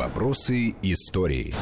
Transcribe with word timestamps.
Вопросы 0.00 0.74
истории. 0.80 1.52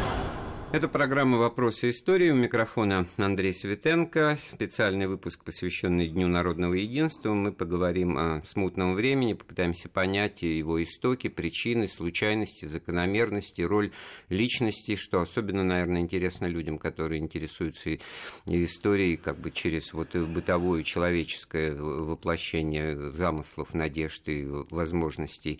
Это 0.70 0.86
программа 0.86 1.38
«Вопросы 1.38 1.90
истории». 1.90 2.30
У 2.30 2.36
микрофона 2.36 3.08
Андрей 3.16 3.52
Светенко. 3.52 4.38
Специальный 4.40 5.08
выпуск, 5.08 5.42
посвященный 5.42 6.06
Дню 6.06 6.28
народного 6.28 6.74
единства. 6.74 7.34
Мы 7.34 7.50
поговорим 7.50 8.16
о 8.16 8.42
смутном 8.46 8.94
времени, 8.94 9.32
попытаемся 9.32 9.88
понять 9.88 10.42
его 10.42 10.80
истоки, 10.80 11.26
причины, 11.26 11.88
случайности, 11.88 12.66
закономерности, 12.66 13.62
роль 13.62 13.90
личности, 14.28 14.94
что 14.94 15.20
особенно, 15.20 15.64
наверное, 15.64 16.02
интересно 16.02 16.46
людям, 16.46 16.78
которые 16.78 17.20
интересуются 17.20 17.98
историей 18.46 19.16
как 19.16 19.36
бы 19.40 19.50
через 19.50 19.92
вот 19.92 20.14
бытовое 20.14 20.84
человеческое 20.84 21.74
воплощение 21.74 23.10
замыслов, 23.10 23.74
надежд 23.74 24.28
и 24.28 24.44
возможностей 24.44 25.58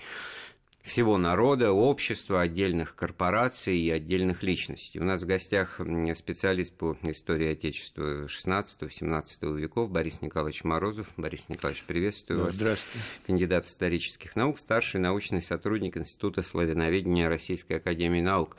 всего 0.89 1.19
народа, 1.19 1.71
общества, 1.71 2.41
отдельных 2.41 2.97
корпораций 2.97 3.79
и 3.79 3.91
отдельных 3.91 4.43
личностей. 4.43 4.99
У 4.99 5.05
нас 5.05 5.23
в 5.23 5.27
гостях 5.27 5.81
специалист 6.17 6.73
по 6.73 6.97
истории 7.03 7.53
Отечества 7.53 8.25
16-17 8.27 9.57
веков 9.57 9.91
Борис 9.91 10.23
Николаевич 10.23 10.65
Морозов. 10.65 11.09
Борис 11.17 11.49
Николаевич, 11.49 11.85
приветствую 11.85 12.45
вас. 12.45 12.55
Здравствуйте. 12.55 13.07
Кандидат 13.27 13.67
исторических 13.67 14.35
наук, 14.35 14.59
старший 14.59 15.01
научный 15.01 15.43
сотрудник 15.43 15.97
Института 15.97 16.43
славяноведения 16.43 17.29
Российской 17.29 17.75
Академии 17.75 18.23
Наук. 18.23 18.57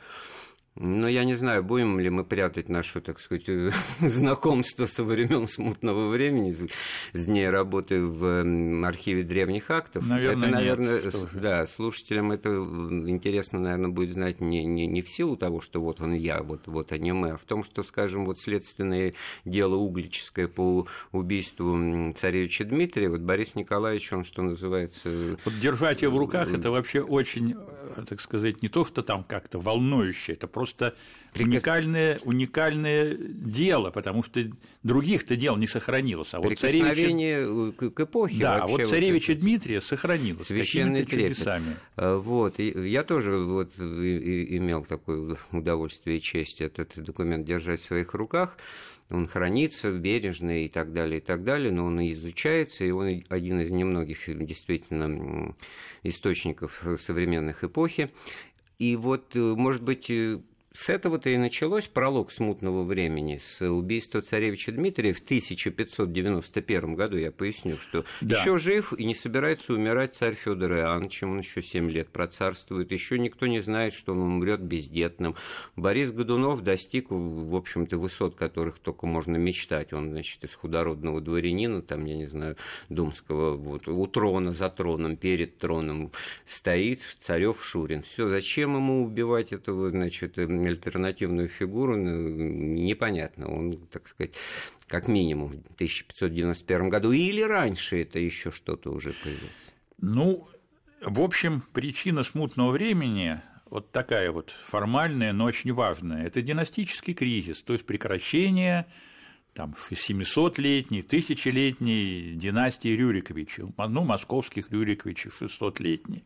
Ну, 0.82 1.06
я 1.08 1.24
не 1.24 1.34
знаю, 1.34 1.62
будем 1.62 2.00
ли 2.00 2.08
мы 2.08 2.24
прятать 2.24 2.70
нашу, 2.70 3.02
так 3.02 3.20
сказать, 3.20 3.44
знакомство 4.00 4.86
со 4.86 5.04
времен 5.04 5.46
смутного 5.46 6.08
времени, 6.08 6.54
с 7.12 7.26
дней 7.26 7.50
работы 7.50 8.02
в 8.02 8.86
архиве 8.86 9.22
древних 9.22 9.70
актов. 9.70 10.06
Наверное, 10.06 10.48
это, 10.48 10.56
наверное, 10.56 11.02
нет, 11.02 11.14
да, 11.34 11.66
слушателям 11.66 12.32
это 12.32 12.48
интересно, 12.48 13.58
наверное, 13.58 13.90
будет 13.90 14.14
знать 14.14 14.40
не, 14.40 14.64
не, 14.64 14.86
не 14.86 15.02
в 15.02 15.10
силу 15.10 15.36
того, 15.36 15.60
что 15.60 15.82
вот 15.82 16.00
он 16.00 16.14
я, 16.14 16.42
вот, 16.42 16.66
вот 16.66 16.92
аниме, 16.92 17.32
а 17.32 17.36
в 17.36 17.44
том, 17.44 17.62
что, 17.62 17.82
скажем, 17.82 18.24
вот 18.24 18.40
следственное 18.40 19.12
дело 19.44 19.74
углическое 19.74 20.48
по 20.48 20.86
убийству 21.12 21.78
царевича 22.16 22.64
Дмитрия, 22.64 23.10
вот 23.10 23.20
Борис 23.20 23.54
Николаевич, 23.54 24.14
он, 24.14 24.24
что 24.24 24.40
называется... 24.40 25.36
Вот 25.44 25.58
держать 25.60 26.00
ее 26.00 26.08
в 26.08 26.16
руках, 26.16 26.54
это 26.54 26.70
вообще 26.70 27.02
очень, 27.02 27.54
э, 27.96 28.04
так 28.08 28.22
сказать, 28.22 28.62
не 28.62 28.70
то, 28.70 28.86
что 28.86 29.02
там 29.02 29.24
как-то 29.24 29.58
волнующе, 29.58 30.32
это 30.32 30.46
просто 30.46 30.69
уникальное, 31.34 32.18
уникальное 32.24 33.16
дело, 33.16 33.90
потому 33.90 34.22
что 34.22 34.42
других-то 34.82 35.36
дел 35.36 35.56
не 35.56 35.66
сохранилось. 35.66 36.34
А 36.34 36.40
вот 36.40 36.58
царевича... 36.58 37.72
к, 37.76 37.90
к 37.90 38.00
эпохе 38.00 38.40
Да, 38.40 38.62
а 38.62 38.66
вот 38.66 38.86
царевича 38.86 39.32
вот 39.32 39.40
Дмитрия 39.40 39.80
сохранилось 39.80 40.46
Священный 40.46 41.04
трепет. 41.04 41.36
чудесами. 41.36 41.76
А, 41.96 42.18
вот, 42.18 42.58
я 42.58 43.02
тоже 43.04 43.38
вот 43.38 43.78
имел 43.78 44.84
такое 44.84 45.36
удовольствие 45.52 46.18
и 46.18 46.20
честь 46.20 46.60
этот 46.60 46.92
документ 46.96 47.46
держать 47.46 47.80
в 47.80 47.84
своих 47.84 48.14
руках 48.14 48.56
он 49.12 49.26
хранится 49.26 49.90
бережно 49.90 50.64
и 50.64 50.68
так 50.68 50.92
далее, 50.92 51.18
и 51.18 51.20
так 51.20 51.42
далее, 51.42 51.72
но 51.72 51.86
он 51.86 52.00
и 52.00 52.12
изучается, 52.12 52.84
и 52.84 52.90
он 52.90 53.24
один 53.28 53.60
из 53.60 53.70
немногих 53.70 54.18
действительно 54.26 55.54
источников 56.02 56.84
современных 57.00 57.64
эпохи. 57.64 58.10
И 58.78 58.96
вот, 58.96 59.36
э, 59.36 59.38
может 59.38 59.82
быть, 59.82 60.10
э, 60.10 60.40
с 60.72 60.88
этого-то 60.88 61.30
и 61.30 61.36
началось 61.36 61.88
пролог 61.88 62.30
смутного 62.30 62.84
времени, 62.84 63.40
с 63.44 63.68
убийства 63.68 64.22
царевича 64.22 64.70
Дмитрия 64.70 65.12
в 65.12 65.18
1591 65.18 66.94
году. 66.94 67.16
Я 67.16 67.32
поясню, 67.32 67.76
что 67.78 68.04
да. 68.20 68.36
еще 68.36 68.56
жив 68.56 68.92
и 68.92 69.04
не 69.04 69.16
собирается 69.16 69.74
умирать 69.74 70.14
царь 70.14 70.34
Федор 70.34 70.72
Иоаннович, 70.72 71.24
он 71.24 71.38
еще 71.40 71.60
7 71.60 71.90
лет 71.90 72.10
процарствует, 72.10 72.92
еще 72.92 73.18
никто 73.18 73.48
не 73.48 73.58
знает, 73.58 73.92
что 73.94 74.12
он 74.12 74.20
умрет 74.20 74.60
бездетным. 74.60 75.34
Борис 75.74 76.12
Годунов 76.12 76.62
достиг, 76.62 77.06
в 77.10 77.56
общем-то, 77.56 77.98
высот, 77.98 78.36
которых 78.36 78.78
только 78.78 79.06
можно 79.06 79.36
мечтать. 79.36 79.92
Он, 79.92 80.10
значит, 80.10 80.44
из 80.44 80.54
худородного 80.54 81.20
дворянина, 81.20 81.82
там, 81.82 82.04
я 82.04 82.14
не 82.14 82.26
знаю, 82.26 82.56
думского, 82.88 83.56
вот, 83.56 83.88
у 83.88 84.06
трона, 84.06 84.52
за 84.52 84.70
троном, 84.70 85.16
перед 85.16 85.58
троном 85.58 86.12
стоит 86.46 87.00
царев 87.22 87.64
Шурин. 87.64 88.04
Все, 88.04 88.28
зачем 88.28 88.76
ему 88.76 89.04
убивать 89.04 89.52
этого, 89.52 89.90
значит, 89.90 90.38
альтернативную 90.66 91.48
фигуру, 91.48 91.96
ну, 91.96 92.28
непонятно. 92.28 93.48
Он, 93.48 93.86
так 93.86 94.08
сказать, 94.08 94.34
как 94.86 95.08
минимум 95.08 95.48
в 95.48 95.74
1591 95.74 96.88
году 96.88 97.12
или 97.12 97.42
раньше 97.42 98.02
это 98.02 98.18
еще 98.18 98.50
что-то 98.50 98.90
уже 98.90 99.12
появилось. 99.12 99.50
Ну, 99.98 100.48
в 101.00 101.20
общем, 101.20 101.62
причина 101.72 102.22
смутного 102.24 102.70
времени 102.70 103.40
вот 103.70 103.90
такая 103.92 104.32
вот 104.32 104.50
формальная, 104.50 105.32
но 105.32 105.44
очень 105.44 105.72
важная. 105.72 106.26
Это 106.26 106.42
династический 106.42 107.14
кризис, 107.14 107.62
то 107.62 107.72
есть 107.72 107.86
прекращение 107.86 108.86
там, 109.54 109.74
700-летней, 109.90 111.02
тысячелетней 111.02 112.34
династии 112.34 112.88
Рюриковичей, 112.88 113.64
ну, 113.76 114.04
московских 114.04 114.70
Рюриковичей 114.70 115.30
600-летней. 115.30 116.24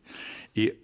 И 0.53 0.79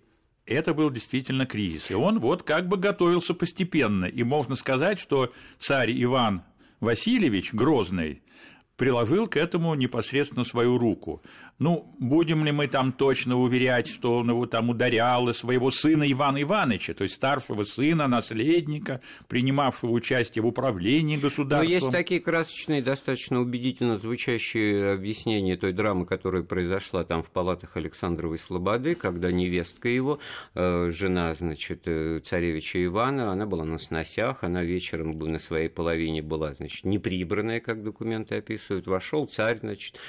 это 0.52 0.74
был 0.74 0.90
действительно 0.90 1.46
кризис. 1.46 1.92
И 1.92 1.94
он 1.94 2.20
вот 2.20 2.44
как 2.44 2.68
бы 2.68 2.78
готовился 2.78 3.34
постепенно. 3.34 4.06
И 4.06 4.24
можно 4.24 4.56
сказать, 4.56 5.00
что 5.00 5.34
царь 5.60 5.92
Иван 6.04 6.44
Васильевич 6.80 7.54
Грозный 7.54 8.22
приложил 8.76 9.28
к 9.28 9.38
этому 9.38 9.76
непосредственно 9.76 10.44
свою 10.44 10.78
руку. 10.80 11.22
Ну, 11.62 11.86
будем 12.00 12.44
ли 12.44 12.52
мы 12.52 12.68
там 12.68 12.92
точно 12.92 13.38
уверять, 13.38 13.86
что 13.86 14.18
он 14.18 14.32
его 14.32 14.48
там 14.48 14.72
ударял, 14.72 15.30
и 15.30 15.34
своего 15.36 15.70
сына 15.70 16.12
Ивана 16.12 16.42
Ивановича, 16.42 16.96
то 16.96 17.04
есть 17.04 17.14
старшего 17.14 17.62
сына, 17.62 18.08
наследника, 18.08 19.00
принимавшего 19.28 19.92
участие 19.92 20.42
в 20.42 20.48
управлении 20.48 21.18
государством. 21.18 21.70
Но 21.70 21.72
есть 21.72 21.92
такие 21.92 22.20
красочные, 22.20 22.82
достаточно 22.82 23.40
убедительно 23.40 24.00
звучащие 24.00 24.94
объяснения 24.94 25.56
той 25.56 25.72
драмы, 25.72 26.08
которая 26.08 26.42
произошла 26.42 27.04
там 27.04 27.22
в 27.22 27.30
палатах 27.30 27.78
Александровой 27.78 28.40
Слободы, 28.40 28.96
когда 28.96 29.32
невестка 29.32 29.88
его, 29.88 30.18
э, 30.56 30.90
жена, 30.92 31.36
значит, 31.36 31.84
э, 31.86 32.22
царевича 32.26 32.84
Ивана, 32.84 33.32
она 33.32 33.46
была 33.46 33.66
на 33.66 33.78
сносях, 33.78 34.44
она 34.44 34.64
вечером 34.64 35.16
на 35.16 35.38
своей 35.38 35.70
половине 35.70 36.24
была, 36.24 36.56
значит, 36.56 36.86
неприбранная, 36.86 37.60
как 37.60 37.84
документы 37.84 38.38
описывают, 38.38 38.88
вошел 38.88 39.28
царь, 39.28 39.60
значит, 39.60 40.00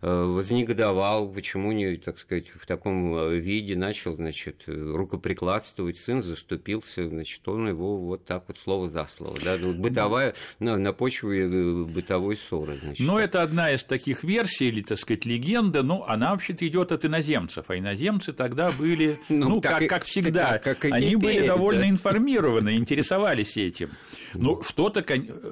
э, 0.00 0.10
вознегодовал 0.10 1.01
ревновал, 1.02 1.28
почему 1.28 1.72
не, 1.72 1.96
так 1.96 2.18
сказать, 2.18 2.46
в 2.48 2.66
таком 2.66 3.14
э, 3.14 3.36
виде 3.36 3.76
начал, 3.76 4.16
значит, 4.16 4.64
рукоприкладствовать, 4.66 5.98
сын 5.98 6.22
заступился, 6.22 7.08
значит, 7.08 7.46
он 7.48 7.68
его 7.68 7.98
вот 7.98 8.24
так 8.24 8.44
вот 8.48 8.58
слово 8.58 8.88
за 8.88 9.06
слово, 9.06 9.36
да, 9.44 9.56
ну, 9.60 9.72
бытовая, 9.72 10.34
на, 10.58 10.76
на 10.76 10.92
почве 10.92 11.44
э, 11.44 11.84
бытовой 11.84 12.36
ссоры, 12.36 12.78
значит. 12.82 13.06
Но 13.06 13.18
это 13.18 13.42
одна 13.42 13.72
из 13.72 13.82
таких 13.82 14.24
версий, 14.24 14.68
или, 14.68 14.82
так 14.82 14.98
сказать, 14.98 15.24
легенда, 15.24 15.82
ну, 15.82 16.04
она 16.06 16.30
вообще-то 16.30 16.66
идет 16.66 16.92
от 16.92 17.04
иноземцев, 17.04 17.66
а 17.68 17.78
иноземцы 17.78 18.32
тогда 18.32 18.70
были, 18.70 19.18
ну, 19.28 19.48
ну 19.48 19.60
как, 19.60 19.86
как 19.88 20.04
всегда, 20.04 20.58
как, 20.58 20.78
как 20.78 20.92
они 20.92 21.10
теперь, 21.10 21.18
были 21.18 21.46
довольно 21.46 21.82
да. 21.82 21.88
информированы, 21.88 22.76
интересовались 22.76 23.56
этим. 23.56 23.90
Но 24.34 24.62
что-то 24.62 25.02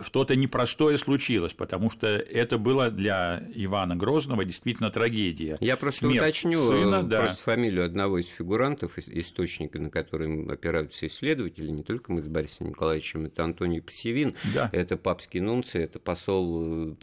что 0.04 0.26
непростое 0.30 0.96
случилось, 0.96 1.52
потому 1.52 1.90
что 1.90 2.06
это 2.06 2.56
было 2.56 2.90
для 2.90 3.42
Ивана 3.54 3.96
Грозного 3.96 4.44
действительно 4.44 4.90
трагедия 4.90 5.29
трагедия. 5.30 5.58
Я 5.60 5.76
просто 5.76 6.06
Смерть 6.06 6.18
уточню 6.18 6.66
сына, 6.66 7.02
да. 7.02 7.20
просто 7.20 7.42
фамилию 7.42 7.84
одного 7.84 8.18
из 8.18 8.26
фигурантов, 8.26 8.98
источника, 8.98 9.78
на 9.78 9.90
который 9.90 10.46
опираются 10.50 11.06
исследователи, 11.06 11.68
не 11.68 11.82
только 11.82 12.12
мы 12.12 12.22
с 12.22 12.28
Борисом 12.28 12.68
Николаевичем, 12.68 13.26
это 13.26 13.44
Антоний 13.44 13.82
Псевин, 13.82 14.34
да. 14.54 14.70
это 14.72 14.96
папский 14.96 15.40
нунций, 15.40 15.82
это 15.82 15.98
посол 15.98 16.96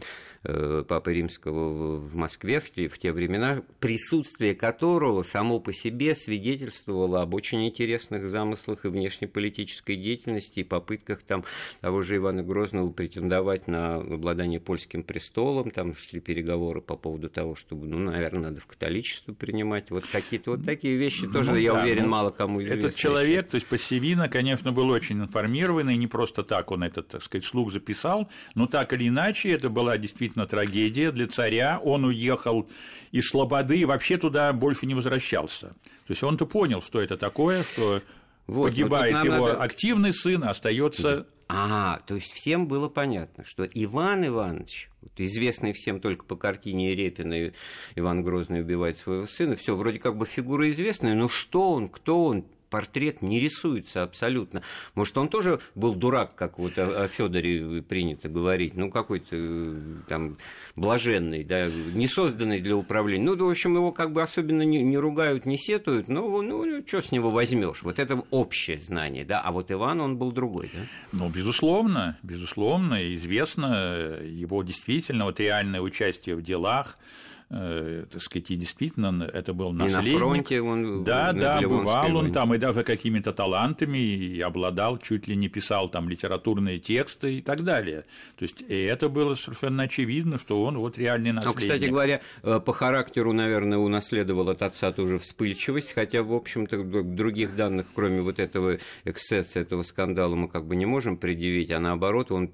э, 0.44 0.84
Папы 0.86 1.14
Римского 1.14 1.96
в 1.96 2.16
Москве 2.16 2.60
в 2.60 2.70
те, 2.70 2.88
в 2.88 2.98
те 2.98 3.12
времена, 3.12 3.62
присутствие 3.80 4.54
которого 4.54 5.22
само 5.22 5.60
по 5.60 5.72
себе 5.72 6.14
свидетельствовало 6.14 7.22
об 7.22 7.34
очень 7.34 7.66
интересных 7.66 8.28
замыслах 8.28 8.84
и 8.84 8.88
внешнеполитической 8.88 9.96
деятельности, 9.96 10.60
и 10.60 10.64
попытках 10.64 11.22
там 11.22 11.44
того 11.80 12.02
же 12.02 12.16
Ивана 12.16 12.42
Грозного 12.42 12.90
претендовать 12.90 13.68
на 13.68 13.96
обладание 13.96 14.60
польским 14.60 15.02
престолом, 15.02 15.70
там 15.70 15.96
шли 15.96 16.20
переговоры 16.20 16.80
по 16.80 16.96
поводу 16.96 17.28
того, 17.28 17.54
чтобы, 17.54 17.86
ну, 17.86 17.98
наверное, 17.98 18.17
наверное, 18.18 18.50
надо 18.50 18.60
в 18.60 18.66
католичество 18.66 19.32
принимать. 19.32 19.90
Вот 19.90 20.06
какие-то 20.06 20.52
вот 20.52 20.64
такие 20.64 20.96
вещи 20.96 21.24
ну 21.24 21.32
тоже, 21.32 21.52
ну, 21.52 21.56
я 21.56 21.72
да, 21.72 21.82
уверен, 21.82 22.04
ну, 22.04 22.08
мало 22.10 22.30
кому 22.30 22.62
известны. 22.62 22.86
Этот 22.86 22.96
человек, 22.96 23.42
сейчас. 23.42 23.50
то 23.50 23.54
есть 23.56 23.66
Пассивина, 23.66 24.28
конечно, 24.28 24.72
был 24.72 24.88
очень 24.90 25.20
информированный, 25.20 25.96
не 25.96 26.06
просто 26.06 26.42
так 26.42 26.70
он 26.70 26.82
этот, 26.82 27.08
так 27.08 27.22
сказать, 27.22 27.44
слух 27.44 27.72
записал, 27.72 28.28
но 28.54 28.66
так 28.66 28.92
или 28.92 29.08
иначе 29.08 29.50
это 29.50 29.68
была 29.68 29.98
действительно 29.98 30.46
трагедия 30.46 31.10
для 31.12 31.26
царя. 31.26 31.80
Он 31.82 32.04
уехал 32.04 32.68
из 33.12 33.28
Слободы 33.28 33.78
и 33.78 33.84
вообще 33.84 34.18
туда 34.18 34.52
больше 34.52 34.86
не 34.86 34.94
возвращался. 34.94 35.68
То 35.68 36.12
есть 36.12 36.22
он-то 36.22 36.46
понял, 36.46 36.82
что 36.82 37.00
это 37.00 37.16
такое, 37.16 37.62
что 37.62 38.02
вот, 38.48 38.70
погибает 38.70 39.14
вот 39.14 39.24
его 39.24 39.46
надо... 39.48 39.62
активный 39.62 40.12
сын, 40.12 40.42
остается 40.42 41.26
а, 41.50 42.00
то 42.06 42.14
есть 42.14 42.30
всем 42.32 42.68
было 42.68 42.90
понятно, 42.90 43.42
что 43.42 43.64
Иван 43.64 44.26
Иванович, 44.26 44.90
вот 45.00 45.12
известный 45.16 45.72
всем 45.72 45.98
только 45.98 46.26
по 46.26 46.36
картине 46.36 46.94
Репина, 46.94 47.52
Иван 47.94 48.22
Грозный 48.22 48.60
убивает 48.60 48.98
своего 48.98 49.26
сына, 49.26 49.56
все 49.56 49.74
вроде 49.74 49.98
как 49.98 50.18
бы 50.18 50.26
фигура 50.26 50.68
известная, 50.68 51.14
но 51.14 51.30
что 51.30 51.72
он, 51.72 51.88
кто 51.88 52.22
он, 52.22 52.44
портрет 52.70 53.22
не 53.22 53.40
рисуется 53.40 54.02
абсолютно. 54.02 54.62
Может, 54.94 55.18
он 55.18 55.28
тоже 55.28 55.60
был 55.74 55.94
дурак, 55.94 56.34
как 56.34 56.58
вот 56.58 56.78
о, 56.78 57.08
Федоре 57.08 57.82
принято 57.82 58.28
говорить, 58.28 58.74
ну, 58.74 58.90
какой-то 58.90 59.36
э, 59.36 59.76
там 60.06 60.36
блаженный, 60.76 61.44
да, 61.44 61.66
не 61.66 62.08
созданный 62.08 62.60
для 62.60 62.76
управления. 62.76 63.24
Ну, 63.24 63.36
в 63.36 63.50
общем, 63.50 63.74
его 63.74 63.92
как 63.92 64.12
бы 64.12 64.22
особенно 64.22 64.62
не, 64.62 64.82
не 64.82 64.98
ругают, 64.98 65.46
не 65.46 65.58
сетуют, 65.58 66.08
ну, 66.08 66.42
ну, 66.42 66.86
что 66.86 67.02
с 67.02 67.12
него 67.12 67.30
возьмешь? 67.30 67.82
Вот 67.82 67.98
это 67.98 68.22
общее 68.30 68.80
знание, 68.80 69.24
да, 69.24 69.40
а 69.40 69.52
вот 69.52 69.70
Иван, 69.70 70.00
он 70.00 70.18
был 70.18 70.32
другой, 70.32 70.70
да? 70.72 70.80
Ну, 71.12 71.28
безусловно, 71.28 72.18
безусловно, 72.22 73.14
известно 73.14 74.18
его 74.22 74.62
действительно 74.62 75.24
вот 75.24 75.40
реальное 75.40 75.80
участие 75.80 76.36
в 76.36 76.42
делах, 76.42 76.96
э, 76.98 77.37
так 77.48 78.20
сказать, 78.20 78.50
и 78.50 78.56
действительно 78.56 79.24
это 79.24 79.54
был 79.54 79.72
наследник. 79.72 80.10
И 80.10 80.12
на 80.12 80.18
фронте 80.18 80.60
он 80.60 81.04
Да, 81.04 81.32
да, 81.32 81.60
бывал 81.62 82.16
он 82.16 82.30
там, 82.30 82.54
и 82.54 82.58
даже 82.58 82.82
какими-то 82.82 83.32
талантами, 83.32 83.98
и 83.98 84.40
обладал, 84.40 84.98
чуть 84.98 85.28
ли 85.28 85.36
не 85.36 85.48
писал 85.48 85.88
там 85.88 86.08
литературные 86.08 86.78
тексты 86.78 87.38
и 87.38 87.40
так 87.40 87.64
далее. 87.64 88.04
То 88.36 88.42
есть, 88.42 88.62
и 88.68 88.82
это 88.82 89.08
было 89.08 89.34
совершенно 89.34 89.84
очевидно, 89.84 90.38
что 90.38 90.62
он 90.62 90.76
вот 90.78 90.98
реальный 90.98 91.32
наследник. 91.32 91.60
Ну, 91.60 91.66
кстати 91.66 91.90
говоря, 91.90 92.20
э, 92.42 92.60
по 92.60 92.72
характеру, 92.72 93.32
наверное, 93.32 93.78
унаследовал 93.78 94.50
от 94.50 94.60
отца 94.60 94.92
тоже 94.92 95.18
вспыльчивость, 95.18 95.92
хотя, 95.92 96.22
в 96.22 96.34
общем-то, 96.34 97.02
других 97.02 97.56
данных, 97.56 97.86
кроме 97.94 98.20
вот 98.20 98.38
этого 98.38 98.78
эксцесса, 99.04 99.60
этого 99.60 99.82
скандала, 99.84 100.34
мы 100.34 100.48
как 100.48 100.66
бы 100.66 100.76
не 100.76 100.84
можем 100.84 101.16
предъявить, 101.16 101.70
а 101.70 101.80
наоборот, 101.80 102.30
он 102.30 102.50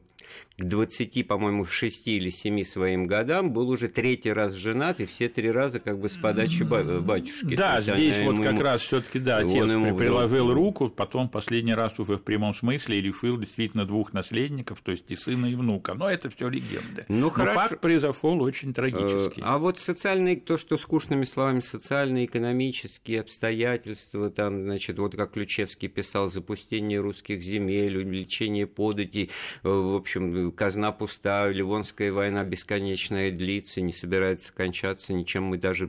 к 0.59 0.65
20, 0.65 1.27
по-моему, 1.27 1.65
6 1.65 2.07
или 2.09 2.31
7 2.31 2.63
своим 2.65 3.07
годам 3.07 3.53
был 3.53 3.71
уже 3.71 3.89
третий 3.89 4.33
раз 4.33 4.53
женат, 4.53 5.01
и 5.01 5.07
все 5.07 5.29
три 5.29 5.51
раза 5.51 5.81
как 5.81 5.99
бы 5.99 6.09
с 6.09 6.17
подачи 6.17 6.63
батюшки. 6.63 7.57
Да, 7.57 7.81
здесь 7.81 8.19
вот 8.23 8.41
как 8.41 8.61
раз 8.61 8.83
все 8.83 9.01
таки 9.01 9.19
да, 9.19 9.39
отец 9.39 9.71
ему 9.71 9.97
приложил 9.97 10.53
руку, 10.53 10.89
потом 10.89 11.29
последний 11.29 11.75
раз 11.75 11.99
уже 11.99 12.17
в 12.17 12.23
прямом 12.23 12.55
смысле 12.55 12.99
или 12.99 13.15
лишил 13.15 13.39
действительно 13.39 13.87
двух 13.87 14.13
наследников, 14.13 14.81
то 14.81 14.91
есть 14.93 15.11
и 15.11 15.17
сына, 15.17 15.47
и 15.47 15.55
внука. 15.55 15.95
Но 15.95 16.09
это 16.09 16.31
все 16.31 16.49
легенды. 16.49 17.05
Ну, 17.09 17.21
Но 17.21 17.31
хорошо. 17.31 17.55
факт 17.55 17.81
произошел 17.81 18.41
очень 18.43 18.73
трагический. 18.73 19.43
А 19.45 19.59
вот 19.59 19.79
социальные, 19.79 20.37
то, 20.41 20.57
что 20.57 20.77
скучными 20.79 21.25
словами, 21.25 21.61
социальные, 21.61 22.27
экономические 22.27 23.21
обстоятельства, 23.21 24.31
там, 24.31 24.65
значит, 24.65 24.99
вот 24.99 25.17
как 25.17 25.33
Ключевский 25.33 25.89
писал, 25.89 26.31
запустение 26.31 27.01
русских 27.01 27.43
земель, 27.43 27.97
увеличение 27.99 28.67
податей, 28.67 29.31
э, 29.63 29.69
в 29.69 29.95
общем, 29.95 30.44
казна 30.53 30.93
пуста, 30.93 31.49
Ливонская 31.49 32.13
война 32.13 32.45
бесконечная 32.45 33.31
длится, 33.31 33.81
не 33.81 33.93
собирается 33.93 34.53
кончаться 34.53 35.13
ничем. 35.13 35.45
Мы 35.45 35.59
даже 35.59 35.89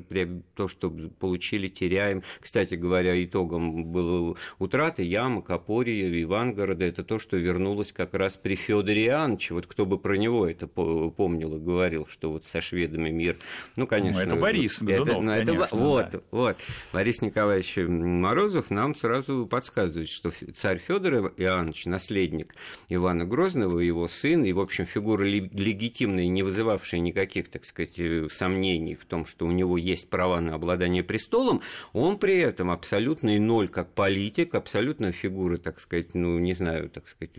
то, 0.53 0.67
что 0.67 0.89
получили, 1.19 1.67
теряем. 1.67 2.23
Кстати 2.39 2.75
говоря, 2.75 3.23
итогом 3.23 3.85
было 3.85 4.35
утраты 4.59 5.03
Яма, 5.03 5.41
Копорья, 5.41 6.09
Ивангорода. 6.23 6.85
Это 6.85 7.03
то, 7.03 7.19
что 7.19 7.37
вернулось 7.37 7.91
как 7.91 8.13
раз 8.13 8.33
при 8.33 8.55
Федоре 8.55 9.05
Иоанновиче. 9.07 9.53
Вот 9.53 9.67
кто 9.67 9.85
бы 9.85 9.99
про 9.99 10.15
него 10.15 10.47
это 10.47 10.67
помнил 10.67 11.55
и 11.57 11.59
говорил, 11.59 12.07
что 12.07 12.31
вот 12.31 12.43
со 12.51 12.61
шведами 12.61 13.09
мир. 13.09 13.37
Ну, 13.75 13.87
конечно. 13.87 14.21
Ну, 14.21 14.27
это 14.27 14.35
Борис 14.35 14.81
Годунов, 14.81 15.09
это, 15.09 15.21
ну, 15.21 15.31
это, 15.31 15.45
конечно, 15.51 15.77
Вот, 15.77 16.09
да. 16.11 16.21
вот. 16.31 16.57
Борис 16.93 17.21
Николаевич 17.21 17.77
Морозов 17.77 18.69
нам 18.69 18.95
сразу 18.95 19.47
подсказывает, 19.47 20.09
что 20.09 20.31
царь 20.53 20.79
Федор 20.79 21.33
Иоаннович, 21.37 21.85
наследник 21.85 22.55
Ивана 22.89 23.25
Грозного, 23.25 23.79
его 23.79 24.07
сын, 24.07 24.44
и, 24.45 24.53
в 24.53 24.59
общем, 24.59 24.85
фигура 24.85 25.23
легитимная, 25.23 26.27
не 26.27 26.43
вызывавшая 26.43 26.99
никаких, 26.99 27.49
так 27.49 27.65
сказать, 27.65 27.97
э, 27.97 28.27
сомнений 28.31 28.95
в 28.95 29.05
том, 29.05 29.25
что 29.25 29.45
у 29.45 29.51
него 29.51 29.77
есть 29.77 30.09
права 30.09 30.39
на 30.39 30.55
обладание 30.55 31.03
престолом, 31.03 31.61
он 31.93 32.17
при 32.17 32.37
этом 32.37 32.71
абсолютный 32.71 33.39
ноль 33.39 33.67
как 33.67 33.93
политик, 33.93 34.55
абсолютно 34.55 35.11
фигура, 35.11 35.57
так 35.57 35.79
сказать, 35.79 36.13
ну, 36.13 36.39
не 36.39 36.53
знаю, 36.53 36.89
так 36.89 37.07
сказать, 37.07 37.31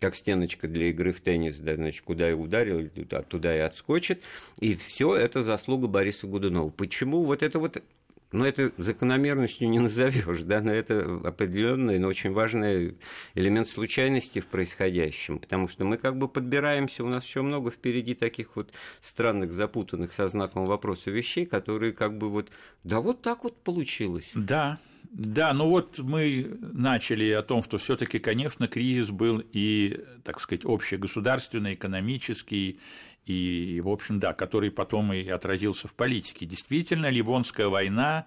как 0.00 0.14
стеночка 0.14 0.68
для 0.68 0.88
игры 0.88 1.12
в 1.12 1.20
теннис, 1.20 1.58
да, 1.58 1.76
значит, 1.76 2.04
куда 2.04 2.30
и 2.30 2.34
ударил, 2.34 2.88
туда 3.28 3.56
и 3.56 3.60
отскочит, 3.60 4.22
и 4.60 4.74
все 4.74 5.16
это 5.16 5.42
заслуга 5.42 5.86
Бориса 5.86 6.26
Годунова. 6.26 6.70
Почему 6.70 7.24
вот 7.24 7.42
это 7.42 7.58
вот 7.58 7.82
но 8.34 8.46
это 8.46 8.72
закономерностью 8.78 9.70
не 9.70 9.78
назовешь, 9.78 10.42
да, 10.42 10.60
но 10.60 10.72
это 10.72 11.20
определенный, 11.24 11.98
но 11.98 12.08
очень 12.08 12.32
важный 12.32 12.98
элемент 13.34 13.68
случайности 13.68 14.40
в 14.40 14.46
происходящем, 14.46 15.38
потому 15.38 15.68
что 15.68 15.84
мы 15.84 15.96
как 15.96 16.18
бы 16.18 16.28
подбираемся, 16.28 17.04
у 17.04 17.08
нас 17.08 17.24
еще 17.24 17.42
много 17.42 17.70
впереди 17.70 18.14
таких 18.14 18.56
вот 18.56 18.72
странных, 19.00 19.54
запутанных 19.54 20.12
со 20.12 20.26
знаком 20.26 20.64
вопроса 20.64 21.12
вещей, 21.12 21.46
которые 21.46 21.92
как 21.92 22.18
бы 22.18 22.28
вот, 22.28 22.50
да 22.82 23.00
вот 23.00 23.22
так 23.22 23.44
вот 23.44 23.56
получилось. 23.62 24.32
Да, 24.34 24.80
да, 25.16 25.52
ну 25.52 25.68
вот 25.68 26.00
мы 26.00 26.58
начали 26.60 27.30
о 27.30 27.42
том, 27.42 27.62
что 27.62 27.78
все 27.78 27.94
таки 27.94 28.18
конечно, 28.18 28.66
кризис 28.66 29.12
был 29.12 29.40
и, 29.52 30.04
так 30.24 30.40
сказать, 30.40 30.64
общегосударственный, 30.64 31.74
экономический, 31.74 32.80
и, 33.24 33.80
в 33.82 33.88
общем, 33.88 34.18
да, 34.18 34.32
который 34.32 34.72
потом 34.72 35.12
и 35.12 35.28
отразился 35.28 35.86
в 35.86 35.94
политике. 35.94 36.46
Действительно, 36.46 37.10
Ливонская 37.10 37.68
война 37.68 38.26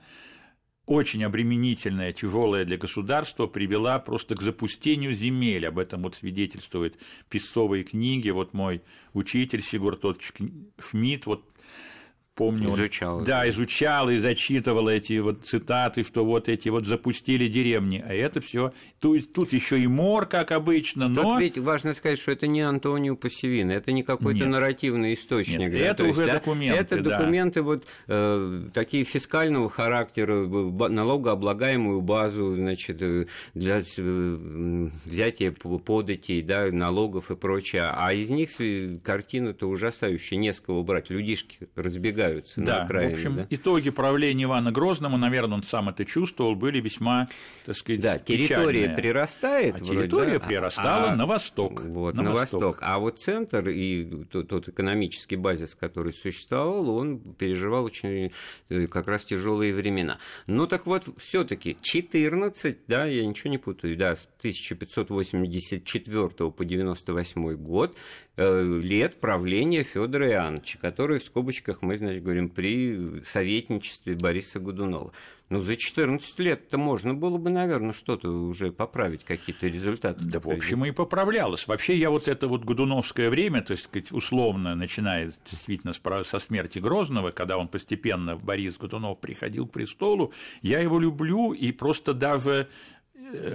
очень 0.85 1.25
обременительная, 1.25 2.13
тяжелая 2.13 2.63
для 2.63 2.77
государства, 2.77 3.47
привела 3.47 3.99
просто 3.99 4.35
к 4.35 4.41
запустению 4.41 5.13
земель. 5.13 5.67
Об 5.67 5.79
этом 5.79 6.03
вот 6.03 6.15
свидетельствуют 6.15 6.97
песцовые 7.29 7.83
книги. 7.83 8.29
Вот 8.29 8.53
мой 8.53 8.81
учитель 9.11 9.61
Сигурд 9.61 10.05
Фмид 10.77 11.25
вот 11.25 11.43
помню, 12.37 12.73
изучал. 12.75 13.17
Он, 13.17 13.23
да, 13.23 13.49
изучал 13.49 14.09
и 14.09 14.17
зачитывал 14.17 14.87
эти 14.87 15.19
вот 15.19 15.43
цитаты, 15.43 16.03
что 16.03 16.23
вот 16.23 16.47
эти 16.47 16.69
вот 16.69 16.85
запустили 16.85 17.47
деревни, 17.47 18.03
а 18.07 18.13
это 18.13 18.39
все 18.39 18.71
тут, 18.99 19.33
тут 19.33 19.53
еще 19.53 19.79
и 19.79 19.87
мор, 19.87 20.25
как 20.27 20.51
обычно, 20.51 21.07
но... 21.07 21.23
Тут 21.23 21.39
ведь 21.39 21.57
важно 21.57 21.93
сказать, 21.93 22.19
что 22.19 22.31
это 22.31 22.47
не 22.47 22.61
Антонио 22.61 23.15
Пассивин, 23.15 23.71
это 23.71 23.91
не 23.91 24.03
какой-то 24.03 24.41
Нет. 24.41 24.49
нарративный 24.49 25.13
источник. 25.15 25.59
Нет, 25.59 25.71
да, 25.71 25.77
это 25.79 26.03
уже 26.05 26.21
есть, 26.21 26.33
документы, 26.33 26.79
Это 26.79 27.01
да. 27.01 27.17
документы 27.17 27.61
вот 27.61 27.85
э, 28.07 28.61
такие 28.73 29.03
фискального 29.03 29.69
характера, 29.69 30.45
налогооблагаемую 30.45 32.01
базу, 32.01 32.55
значит, 32.55 33.01
э, 33.01 33.25
для 33.53 33.81
э, 33.97 34.89
взятия 35.05 35.51
податей, 35.51 36.41
да, 36.41 36.71
налогов 36.71 37.31
и 37.31 37.35
прочее, 37.35 37.89
а 37.93 38.13
из 38.13 38.29
них 38.29 38.49
картина-то 39.03 39.67
ужасающая, 39.67 40.37
не 40.37 40.53
с 40.53 40.59
кого 40.59 40.83
брать, 40.83 41.09
людишки 41.09 41.67
разбегаются 41.75 42.26
разбегаются 42.27 42.61
да, 42.61 42.77
на 42.77 42.83
окраине. 42.83 43.09
В 43.09 43.13
общем, 43.17 43.35
да? 43.35 43.47
итоги 43.49 43.89
правления 43.89 44.45
Ивана 44.45 44.71
Грозного, 44.71 45.17
наверное, 45.17 45.57
он 45.57 45.63
сам 45.63 45.89
это 45.89 46.05
чувствовал, 46.05 46.55
были 46.55 46.79
весьма, 46.79 47.27
так 47.65 47.75
сказать, 47.75 48.01
Да, 48.01 48.19
территория 48.19 48.81
печальные. 48.81 48.97
прирастает. 48.97 49.75
А 49.75 49.77
вроде, 49.79 49.91
территория 49.91 50.39
да? 50.39 50.45
прирастала 50.45 51.11
а, 51.11 51.15
на 51.15 51.25
восток. 51.25 51.81
Вот, 51.81 52.15
на, 52.15 52.23
на 52.23 52.31
восток. 52.31 52.63
восток. 52.63 52.83
А 52.83 52.99
вот 52.99 53.19
центр 53.19 53.67
и 53.69 54.25
тот, 54.25 54.47
тот 54.47 54.69
экономический 54.69 55.35
базис, 55.35 55.75
который 55.75 56.13
существовал, 56.13 56.89
он 56.89 57.19
переживал 57.19 57.83
очень 57.85 58.31
э, 58.69 58.87
как 58.87 59.07
раз 59.07 59.25
тяжелые 59.25 59.73
времена. 59.73 60.19
Ну 60.45 60.67
так 60.67 60.85
вот, 60.85 61.03
все 61.17 61.43
таки 61.43 61.77
14, 61.81 62.77
да, 62.87 63.05
я 63.05 63.25
ничего 63.25 63.49
не 63.49 63.57
путаю, 63.57 63.97
да, 63.97 64.15
с 64.15 64.27
1584 64.39 66.51
по 66.51 66.65
98 66.65 67.53
год 67.55 67.97
лет 68.37 69.19
правления 69.19 69.83
Федора 69.83 70.29
Иоанновича, 70.29 70.77
который 70.79 71.19
в 71.19 71.23
скобочках 71.23 71.81
мы, 71.81 71.97
значит, 71.97 72.23
говорим, 72.23 72.49
при 72.49 73.21
советничестве 73.23 74.15
Бориса 74.15 74.59
Годунова. 74.59 75.11
Ну, 75.49 75.61
за 75.61 75.77
14 75.77 76.39
лет-то 76.39 76.77
можно 76.77 77.13
было 77.13 77.37
бы, 77.37 77.49
наверное, 77.49 77.93
что-то 77.93 78.29
уже 78.29 78.71
поправить, 78.73 79.23
какие-то 79.23 79.67
результаты. 79.67 80.19
Да, 80.21 80.41
в 80.41 80.49
общем, 80.49 80.83
и 80.83 80.91
поправлялось. 80.91 81.67
Вообще, 81.67 81.95
я 81.95 82.09
вот 82.09 82.27
это 82.27 82.49
вот 82.49 82.65
Годуновское 82.65 83.29
время, 83.29 83.61
то 83.61 83.71
есть, 83.71 83.85
сказать, 83.85 84.11
условно, 84.11 84.75
начиная 84.75 85.31
действительно 85.49 85.93
со 85.93 86.39
смерти 86.39 86.79
Грозного, 86.79 87.31
когда 87.31 87.57
он 87.57 87.69
постепенно, 87.69 88.35
Борис 88.35 88.77
Годунов, 88.77 89.19
приходил 89.19 89.67
к 89.67 89.71
престолу, 89.71 90.33
я 90.61 90.81
его 90.81 90.99
люблю 90.99 91.53
и 91.53 91.71
просто 91.71 92.13
даже 92.13 92.67
Э, 92.67 92.96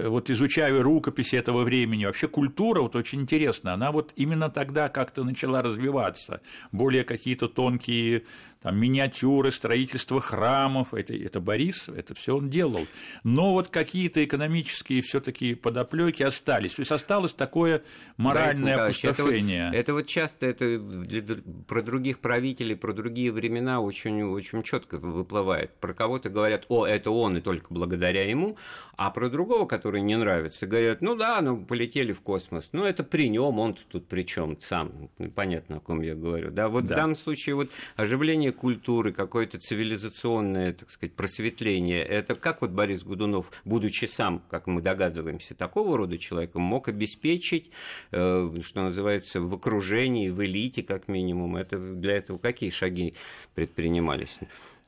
вот 0.07 0.29
изучаю 0.29 0.83
рукописи 0.83 1.35
этого 1.35 1.63
времени, 1.63 2.05
вообще 2.05 2.27
культура 2.27 2.81
вот 2.81 2.95
очень 2.95 3.21
интересна, 3.21 3.73
она 3.73 3.91
вот 3.91 4.13
именно 4.15 4.49
тогда 4.49 4.89
как-то 4.89 5.23
начала 5.23 5.61
развиваться, 5.61 6.41
более 6.71 7.03
какие-то 7.03 7.47
тонкие 7.47 8.23
там, 8.63 8.79
миниатюры, 8.79 9.51
строительство 9.51 10.21
храмов, 10.21 10.93
это, 10.93 11.13
это 11.13 11.41
Борис, 11.41 11.89
это 11.89 12.15
все 12.15 12.37
он 12.37 12.49
делал. 12.49 12.87
Но 13.23 13.51
вот 13.51 13.67
какие-то 13.67 14.23
экономические 14.23 15.01
все-таки 15.01 15.53
подоплеки 15.53 16.23
остались. 16.23 16.75
То 16.75 16.79
есть 16.79 16.91
осталось 16.91 17.33
такое 17.33 17.83
моральное 18.15 18.85
опустошение. 18.85 19.67
Это 19.67 19.73
вот, 19.73 19.79
это 19.79 19.93
вот 19.93 20.07
часто 20.07 20.45
это 20.45 20.79
для, 20.79 21.23
про 21.67 21.81
других 21.81 22.19
правителей, 22.19 22.77
про 22.77 22.93
другие 22.93 23.33
времена 23.33 23.81
очень, 23.81 24.23
очень 24.23 24.63
четко 24.63 24.97
выплывает. 24.97 25.75
Про 25.81 25.93
кого-то 25.93 26.29
говорят, 26.29 26.65
о, 26.69 26.85
это 26.85 27.11
он 27.11 27.37
и 27.37 27.41
только 27.41 27.73
благодаря 27.73 28.27
ему, 28.27 28.57
а 28.95 29.11
про 29.11 29.29
другого, 29.29 29.65
который 29.65 29.99
не 29.99 30.15
нравится, 30.15 30.67
говорят, 30.67 31.01
ну 31.01 31.15
да, 31.15 31.41
ну 31.41 31.65
полетели 31.65 32.13
в 32.13 32.21
космос, 32.21 32.69
ну 32.71 32.85
это 32.85 33.03
при 33.03 33.27
нем, 33.27 33.59
он 33.59 33.75
тут 33.91 34.07
при 34.07 34.23
чем 34.23 34.57
сам, 34.61 35.09
понятно, 35.35 35.77
о 35.77 35.79
ком 35.81 36.01
я 36.01 36.15
говорю. 36.15 36.51
Да, 36.51 36.69
вот 36.69 36.85
да. 36.85 36.93
в 36.93 36.97
данном 36.97 37.15
случае 37.17 37.55
вот 37.55 37.69
оживление 37.97 38.52
культуры, 38.53 39.11
какое-то 39.11 39.59
цивилизационное, 39.59 40.73
так 40.73 40.89
сказать, 40.89 41.13
просветление. 41.13 42.03
Это 42.03 42.35
как 42.35 42.61
вот 42.61 42.71
Борис 42.71 43.03
Годунов, 43.03 43.51
будучи 43.65 44.05
сам, 44.05 44.41
как 44.49 44.67
мы 44.67 44.81
догадываемся, 44.81 45.55
такого 45.55 45.97
рода 45.97 46.17
человеком, 46.17 46.61
мог 46.61 46.87
обеспечить, 46.87 47.71
э, 48.11 48.51
что 48.63 48.81
называется, 48.81 49.41
в 49.41 49.53
окружении, 49.53 50.29
в 50.29 50.43
элите, 50.43 50.83
как 50.83 51.07
минимум. 51.07 51.57
Это 51.57 51.77
для 51.77 52.17
этого 52.17 52.37
какие 52.37 52.69
шаги 52.69 53.15
предпринимались? 53.55 54.39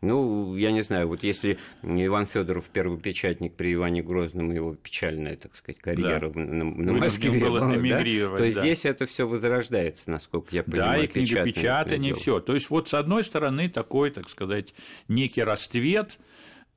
Ну, 0.01 0.55
я 0.55 0.71
не 0.71 0.81
знаю, 0.81 1.07
вот 1.07 1.23
если 1.23 1.57
Иван 1.81 2.25
Федоров 2.25 2.65
первый 2.71 2.99
печатник 2.99 3.55
при 3.55 3.73
Иване 3.73 4.03
Грозном, 4.03 4.51
его 4.51 4.75
печальная, 4.75 5.35
так 5.37 5.55
сказать, 5.55 5.79
карьера 5.79 6.29
да. 6.29 6.39
на, 6.39 6.63
на 6.63 6.93
Москве 6.93 7.31
было 7.31 7.59
была, 7.59 7.75
да, 7.75 8.37
то 8.37 8.37
да. 8.37 8.49
здесь 8.51 8.85
это 8.85 9.05
все 9.05 9.27
возрождается, 9.27 10.11
насколько 10.11 10.55
я 10.55 10.63
понимаю. 10.63 10.99
Да, 10.99 11.03
и 11.05 11.07
книгопечатание, 11.07 12.13
все. 12.13 12.39
То 12.39 12.53
есть 12.53 12.69
вот 12.69 12.89
с 12.89 12.93
одной 12.93 13.23
стороны 13.23 13.69
такой, 13.69 14.11
так 14.11 14.29
сказать, 14.29 14.73
некий 15.07 15.43
расцвет, 15.43 16.19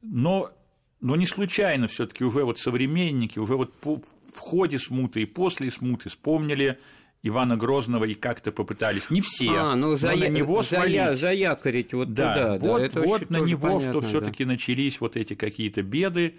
но, 0.00 0.50
но 1.00 1.16
не 1.16 1.26
случайно 1.26 1.88
все 1.88 2.06
таки 2.06 2.24
уже 2.24 2.44
вот 2.44 2.58
современники, 2.58 3.38
уже 3.38 3.56
вот 3.56 3.74
в 3.84 4.38
ходе 4.38 4.78
смуты 4.78 5.22
и 5.22 5.26
после 5.26 5.70
смуты 5.70 6.08
вспомнили 6.08 6.78
Ивана 7.22 7.56
Грозного 7.56 8.04
и 8.04 8.14
как-то 8.14 8.52
попытались. 8.52 9.10
Не 9.10 9.20
все. 9.20 9.50
А, 9.56 9.74
ну, 9.74 9.96
за, 9.96 10.14
на 10.14 10.28
него 10.28 10.62
за, 10.62 10.68
свалить. 10.68 11.18
заякорить 11.18 11.92
вот 11.92 12.12
да, 12.14 12.34
туда. 12.34 12.58
Вот, 12.58 12.78
да, 12.78 12.86
это 12.86 13.00
вот 13.00 13.30
на 13.30 13.38
него 13.38 13.78
понятно, 13.78 14.00
все 14.02 14.20
таки 14.20 14.44
да. 14.44 14.52
начались 14.52 15.00
вот 15.00 15.16
эти 15.16 15.34
какие-то 15.34 15.82
беды. 15.82 16.34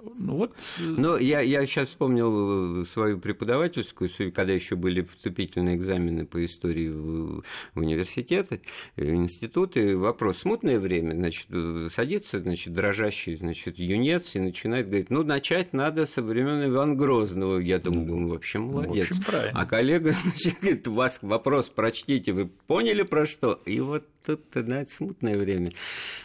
Ну, 0.00 0.36
вот. 0.36 0.52
Э, 0.80 0.82
ну, 0.82 1.16
я, 1.16 1.40
я 1.40 1.66
сейчас 1.66 1.88
вспомнил 1.88 2.82
э, 2.82 2.84
свою 2.86 3.18
преподавательскую, 3.18 4.10
когда 4.32 4.52
еще 4.52 4.76
были 4.76 5.02
вступительные 5.02 5.76
экзамены 5.76 6.24
по 6.24 6.44
истории 6.44 6.88
в, 6.88 7.42
в 7.74 7.78
университеты, 7.78 8.62
э, 8.96 9.14
институты. 9.14 9.96
Вопрос 9.96 10.38
смутное 10.38 10.78
время, 10.78 11.14
значит, 11.14 11.46
садится, 11.92 12.40
значит, 12.40 12.72
дрожащий, 12.72 13.36
значит, 13.36 13.78
юнец 13.78 14.34
и 14.34 14.40
начинает 14.40 14.88
говорить, 14.88 15.10
ну, 15.10 15.24
начать 15.24 15.72
надо 15.72 16.06
со 16.06 16.22
времен 16.22 16.64
Ивана 16.68 16.94
Грозного. 16.94 17.58
Я 17.58 17.78
думаю, 17.78 18.06
ну, 18.06 18.28
вообще 18.28 18.58
молодец. 18.58 19.08
В 19.08 19.10
общем, 19.10 19.24
правильно. 19.24 19.60
А 19.60 19.66
коллега 19.66 20.12
значит, 20.24 20.60
говорит, 20.60 20.88
у 20.88 20.94
вас 20.94 21.18
вопрос 21.22 21.68
прочтите, 21.70 22.32
вы 22.32 22.46
поняли 22.46 23.02
про 23.02 23.26
что? 23.26 23.60
И 23.64 23.80
вот 23.80 24.06
тут, 24.24 24.40
знаете, 24.52 24.94
смутное 24.94 25.36
время. 25.36 25.72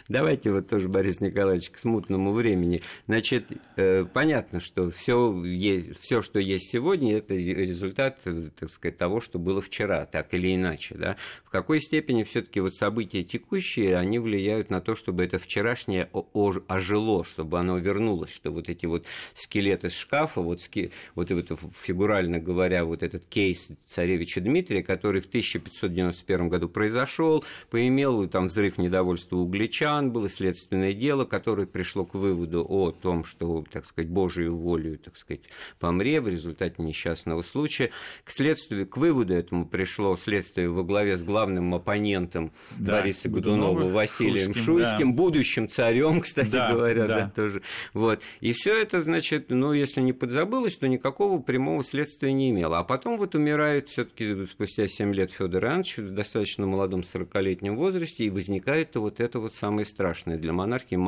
Давайте 0.08 0.50
вот 0.50 0.68
тоже, 0.68 0.88
Борис 0.88 1.20
Николаевич, 1.20 1.70
к 1.70 1.78
смутному 1.78 2.32
времени. 2.32 2.82
Значит, 3.06 3.46
э, 3.76 4.04
понятно, 4.04 4.60
что 4.60 4.90
все, 4.90 5.44
есть, 5.44 6.00
все, 6.00 6.22
что 6.22 6.38
есть 6.38 6.70
сегодня, 6.70 7.18
это 7.18 7.34
результат, 7.34 8.20
так 8.58 8.72
сказать, 8.72 8.96
того, 8.96 9.20
что 9.20 9.38
было 9.38 9.60
вчера, 9.60 10.06
так 10.06 10.32
или 10.34 10.54
иначе. 10.54 10.94
Да? 10.96 11.16
В 11.44 11.50
какой 11.50 11.80
степени 11.80 12.22
все-таки 12.22 12.60
вот 12.60 12.74
события 12.74 13.22
текущие, 13.24 13.96
они 13.96 14.18
влияют 14.18 14.70
на 14.70 14.80
то, 14.80 14.94
чтобы 14.94 15.24
это 15.24 15.38
вчерашнее 15.38 16.08
ожило, 16.12 17.24
чтобы 17.24 17.58
оно 17.58 17.78
вернулось, 17.78 18.32
что 18.32 18.50
вот 18.50 18.68
эти 18.68 18.86
вот 18.86 19.06
скелеты 19.34 19.90
шкафа, 19.90 20.40
вот, 20.40 20.60
ски, 20.60 20.92
вот 21.14 21.30
это 21.30 21.56
фигурально 21.56 22.38
говоря, 22.38 22.84
вот 22.84 23.02
этот 23.02 23.26
кейс 23.26 23.68
царевича 23.88 24.40
Дмитрия, 24.40 24.82
который 24.82 25.20
в 25.20 25.26
1591 25.26 26.48
году 26.48 26.68
произошел, 26.68 27.44
по 27.70 27.86
имел 27.86 28.28
там 28.28 28.48
взрыв 28.48 28.78
недовольства 28.78 29.36
угличан, 29.36 30.12
было 30.12 30.28
следственное 30.28 30.92
дело, 30.92 31.24
которое 31.24 31.66
пришло 31.66 32.04
к 32.04 32.14
выводу 32.14 32.64
о 32.68 32.92
том, 32.92 33.24
что, 33.24 33.64
так 33.70 33.86
сказать, 33.86 34.10
Божию 34.10 34.56
волю, 34.56 34.98
так 34.98 35.16
сказать, 35.16 35.42
помре 35.78 36.20
в 36.20 36.28
результате 36.28 36.82
несчастного 36.82 37.42
случая. 37.42 37.90
К 38.24 38.30
следствию, 38.30 38.86
к 38.86 38.96
выводу 38.96 39.34
этому 39.34 39.66
пришло 39.66 40.16
следствие 40.16 40.68
во 40.68 40.82
главе 40.82 41.16
с 41.16 41.22
главным 41.22 41.74
оппонентом 41.74 42.52
да, 42.76 43.00
Бориса 43.00 43.28
Годунова, 43.28 43.74
Годунова 43.74 43.94
Василием 43.94 44.54
Шуйским, 44.54 44.64
Шуйским 44.64 45.10
да. 45.10 45.16
будущим 45.16 45.68
царем, 45.68 46.20
кстати 46.22 46.52
да, 46.52 46.72
говоря, 46.72 47.06
да. 47.06 47.18
Да, 47.18 47.32
тоже. 47.34 47.62
Вот. 47.94 48.20
И 48.40 48.52
все 48.52 48.76
это, 48.80 49.02
значит, 49.02 49.46
ну, 49.48 49.72
если 49.72 50.00
не 50.00 50.12
подзабылось, 50.12 50.76
то 50.76 50.86
никакого 50.88 51.40
прямого 51.40 51.82
следствия 51.84 52.32
не 52.32 52.50
имело. 52.50 52.78
А 52.78 52.84
потом 52.84 53.18
вот 53.18 53.34
умирает 53.34 53.77
все-таки 53.86 54.46
спустя 54.46 54.88
7 54.88 55.14
лет 55.14 55.30
Федор 55.30 55.64
Иванович 55.64 55.98
в 55.98 56.10
достаточно 56.10 56.66
молодом 56.66 57.00
40-летнем 57.00 57.76
возрасте, 57.76 58.24
и 58.24 58.30
возникает 58.30 58.96
вот 58.96 59.20
это 59.20 59.38
вот 59.38 59.54
самое 59.54 59.86
страшное 59.86 60.38
для 60.38 60.52
монархии 60.52 60.98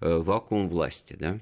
э, 0.00 0.18
вакуум 0.18 0.68
власти, 0.68 1.16
да? 1.18 1.38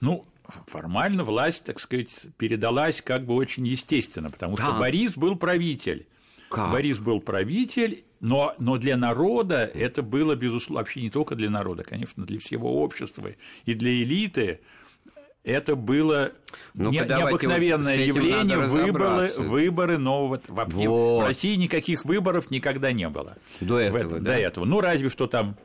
Ну, 0.00 0.24
формально 0.66 1.24
власть, 1.24 1.64
так 1.64 1.80
сказать, 1.80 2.10
передалась 2.36 3.02
как 3.02 3.24
бы 3.24 3.34
очень 3.34 3.66
естественно, 3.66 4.30
потому 4.30 4.56
что 4.56 4.72
Борис 4.72 5.16
был 5.16 5.36
правитель. 5.36 6.06
Как? 6.50 6.72
Борис 6.72 6.98
был 6.98 7.20
правитель, 7.20 8.04
но, 8.18 8.54
но 8.58 8.76
для 8.76 8.96
народа 8.96 9.64
это 9.72 10.02
было, 10.02 10.34
безусловно, 10.34 10.80
вообще 10.80 11.00
не 11.00 11.10
только 11.10 11.36
для 11.36 11.48
народа, 11.48 11.84
конечно, 11.84 12.24
для 12.26 12.40
всего 12.40 12.82
общества 12.82 13.30
и 13.64 13.74
для 13.74 14.02
элиты 14.02 14.60
это 15.44 15.74
было 15.74 16.32
ну 16.74 16.90
не, 16.90 16.98
необыкновенное 16.98 17.96
явление, 17.96 18.58
выборы, 18.58 19.30
выборы 19.38 19.98
нового. 19.98 20.40
Вот. 20.48 21.22
В 21.22 21.26
России 21.26 21.56
никаких 21.56 22.04
выборов 22.04 22.50
никогда 22.50 22.92
не 22.92 23.08
было. 23.08 23.36
До 23.60 23.78
этого, 23.78 23.98
этом, 23.98 24.24
да? 24.24 24.32
До 24.32 24.38
этого. 24.38 24.64
Ну, 24.64 24.80
разве 24.80 25.08
что 25.08 25.26
там 25.26 25.56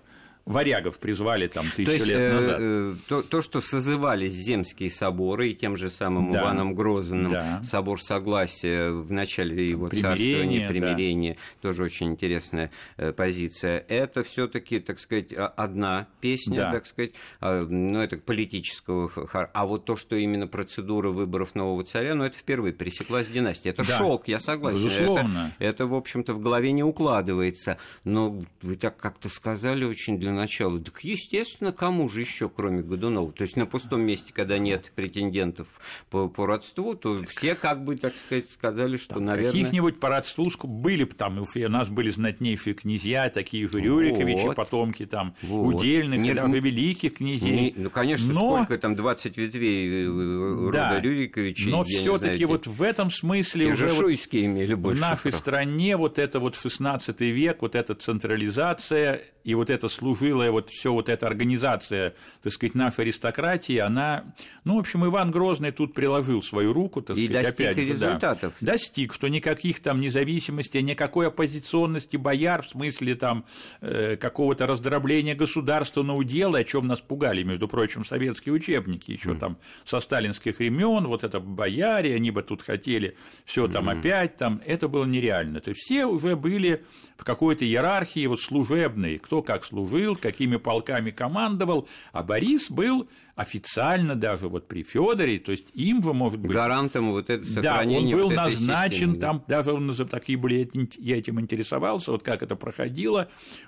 варягов 0.45 0.99
призвали 0.99 1.47
там 1.47 1.65
тысячу 1.75 1.91
есть, 1.91 2.07
лет 2.07 2.17
э, 2.17 2.33
назад. 2.33 2.57
Э, 2.59 2.95
то, 3.07 3.21
то, 3.23 3.41
что 3.41 3.61
созывались 3.61 4.33
земские 4.33 4.91
соборы, 4.91 5.49
и 5.49 5.55
тем 5.55 5.75
же 5.75 5.89
самым 5.89 6.29
да, 6.29 6.41
Иваном 6.41 6.75
Грозным 6.75 7.29
да. 7.29 7.63
собор 7.63 8.01
согласия 8.01 8.91
в 8.91 9.11
начале 9.11 9.67
его 9.67 9.89
царствования, 9.89 10.67
примирения, 10.67 11.33
да. 11.33 11.69
тоже 11.69 11.83
очень 11.83 12.11
интересная 12.11 12.71
э, 12.97 13.11
позиция. 13.11 13.83
Это 13.87 14.23
все 14.23 14.47
таки 14.47 14.79
так 14.79 14.99
сказать, 14.99 15.33
одна 15.33 16.07
песня, 16.21 16.57
да. 16.57 16.71
так 16.71 16.85
сказать, 16.85 17.13
э, 17.41 17.65
ну, 17.67 17.99
это 17.99 18.17
политического 18.17 19.11
А 19.53 19.65
вот 19.65 19.85
то, 19.85 19.95
что 19.95 20.15
именно 20.15 20.47
процедура 20.47 21.09
выборов 21.09 21.55
нового 21.55 21.83
царя, 21.83 22.13
ну, 22.13 22.23
это 22.23 22.37
впервые 22.37 22.73
пересеклась 22.73 23.27
династия. 23.27 23.71
Это 23.71 23.85
да. 23.85 23.97
шок, 23.97 24.27
я 24.27 24.39
согласен. 24.39 24.77
Безусловно. 24.77 25.53
Это, 25.57 25.69
это, 25.69 25.85
в 25.87 25.95
общем-то, 25.95 26.33
в 26.33 26.39
голове 26.39 26.71
не 26.71 26.83
укладывается. 26.83 27.77
Но 28.03 28.43
вы 28.61 28.75
так 28.75 28.97
как-то 28.97 29.29
сказали 29.29 29.85
очень 29.85 30.19
для 30.19 30.34
начала. 30.35 30.79
Так, 30.79 31.03
естественно, 31.03 31.71
кому 31.71 32.09
же 32.09 32.21
еще, 32.21 32.49
кроме 32.49 32.81
Годунова? 32.81 33.31
То 33.31 33.43
есть 33.43 33.55
на 33.55 33.65
пустом 33.65 34.01
месте, 34.01 34.33
когда 34.33 34.57
нет 34.57 34.91
претендентов 34.95 35.67
по, 36.09 36.27
по 36.27 36.45
родству, 36.45 36.95
то 36.95 37.17
все 37.25 37.55
как 37.55 37.83
бы, 37.83 37.97
так 37.97 38.15
сказать, 38.15 38.49
сказали, 38.51 38.97
что, 38.97 39.15
там, 39.15 39.25
наверное... 39.25 39.51
Каких-нибудь 39.51 39.99
по 39.99 40.09
родству 40.09 40.45
были, 40.63 41.05
там 41.05 41.39
у 41.39 41.69
нас 41.69 41.89
были 41.89 42.09
знатнейшие 42.09 42.73
князья, 42.73 43.29
такие 43.29 43.67
же 43.67 43.79
Рюриковичи, 43.79 44.43
вот. 44.43 44.55
потомки 44.55 45.05
там 45.05 45.35
вот. 45.41 45.75
удельных, 45.75 46.19
Нет, 46.19 46.35
даже 46.35 46.59
великих 46.59 47.15
князей. 47.15 47.51
Не, 47.51 47.73
ну, 47.75 47.89
конечно, 47.89 48.33
но... 48.33 48.63
сколько 48.63 48.77
там, 48.77 48.95
20 48.95 49.37
ветвей 49.37 50.05
э, 50.05 50.69
да, 50.71 50.89
рода 50.89 50.99
Рюриковичей. 50.99 51.71
Но 51.71 51.83
все 51.83 52.17
таки 52.17 52.45
вот 52.45 52.67
в 52.67 52.81
этом 52.81 53.09
смысле 53.09 53.71
уже 53.71 53.87
вот 53.87 54.11
имели 54.31 54.73
больше 54.73 54.97
в 54.97 55.01
нашей 55.01 55.33
стране 55.33 55.97
вот 55.97 56.19
это 56.19 56.39
вот 56.39 56.55
16 56.55 57.21
век, 57.21 57.61
вот 57.61 57.75
эта 57.75 57.95
централизация 57.95 59.21
и 59.45 59.53
вот 59.53 59.69
это 59.69 59.87
служилая 59.89 60.49
вот 60.49 60.71
все 60.71 60.91
вот 60.91 61.07
эта 61.07 61.27
организация, 61.27 62.15
так 62.41 62.51
сказать, 62.51 62.73
нашей 62.73 63.01
аристократии, 63.01 63.77
она, 63.77 64.33
ну, 64.63 64.77
в 64.77 64.79
общем, 64.79 65.05
Иван 65.05 65.29
Грозный 65.29 65.71
тут 65.71 65.93
приложил 65.93 66.41
свою 66.41 66.73
руку, 66.73 67.03
так 67.03 67.15
и 67.15 67.27
сказать, 67.27 67.43
достиг 67.43 67.67
опять 67.67 67.77
результатов. 67.77 68.53
Да, 68.59 68.71
достиг, 68.73 69.13
что 69.13 69.27
никаких 69.27 69.81
там 69.83 70.01
независимости, 70.01 70.79
никакой 70.79 71.27
оппозиционности 71.27 72.17
бояр 72.17 72.63
в 72.63 72.69
смысле 72.69 73.13
там 73.13 73.45
э, 73.81 74.17
какого-то 74.17 74.65
раздробления 74.65 75.35
государства 75.35 76.01
на 76.01 76.15
уделы, 76.15 76.61
о 76.61 76.63
чем 76.63 76.87
нас 76.87 76.99
пугали, 76.99 77.43
между 77.43 77.67
прочим, 77.67 78.03
советские 78.03 78.53
учебники 78.53 79.11
еще 79.11 79.31
mm. 79.31 79.37
там 79.37 79.57
со 79.85 79.99
сталинских 79.99 80.57
времен, 80.57 81.05
вот 81.05 81.23
это 81.23 81.39
бояре, 81.39 82.15
они 82.15 82.31
бы 82.31 82.41
тут 82.41 82.63
хотели 82.63 83.15
все 83.45 83.67
там 83.67 83.89
mm. 83.89 83.99
опять 83.99 84.37
там, 84.37 84.59
это 84.65 84.87
было 84.87 85.05
нереально. 85.05 85.61
То 85.61 85.69
есть 85.69 85.81
все 85.81 86.07
уже 86.07 86.35
были 86.35 86.83
в 87.15 87.23
какой-то 87.23 87.63
иерархии 87.63 88.25
вот 88.25 88.41
служебной, 88.41 89.19
кто 89.19 89.34
кто 89.35 89.41
как 89.41 89.65
служил, 89.65 90.15
какими 90.15 90.55
полками 90.55 91.11
командовал, 91.11 91.87
а 92.13 92.23
Борис 92.23 92.71
был 92.71 93.09
официально 93.35 94.15
даже 94.15 94.47
вот 94.47 94.69
при 94.69 94.83
Федоре, 94.83 95.39
то 95.39 95.51
есть 95.51 95.71
им 95.73 95.99
вы, 95.99 96.13
может 96.13 96.39
быть... 96.39 96.51
Гарантом 96.51 97.11
вот 97.11 97.29
это 97.29 97.45
сохранение 97.45 98.15
Да, 98.15 98.21
он 98.21 98.29
был 98.29 98.29
вот 98.29 98.35
назначен, 98.35 98.91
системы, 98.91 99.15
там 99.15 99.43
даже 99.47 99.73
он 99.73 99.93
такие 99.93 100.37
были, 100.37 100.69
я 100.97 101.17
этим 101.17 101.41
интересовался, 101.41 102.11
вот 102.11 102.23
как 102.23 102.43
это 102.43 102.55
проходило. 102.55 103.27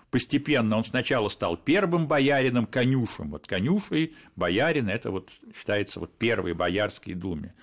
Постепенно 0.09 0.77
он 0.77 0.85
сначала 0.85 1.27
стал 1.27 1.57
первым 1.57 2.07
боярином, 2.07 2.65
конюшем. 2.65 3.31
Вот 3.31 3.45
конюшей 3.45 4.15
боярин– 4.37 4.87
это 4.89 5.11
вот 5.11 5.29
считается 5.53 5.99
вот 5.99 6.17
первый 6.17 6.53
боярский 6.53 7.13
думе 7.13 7.53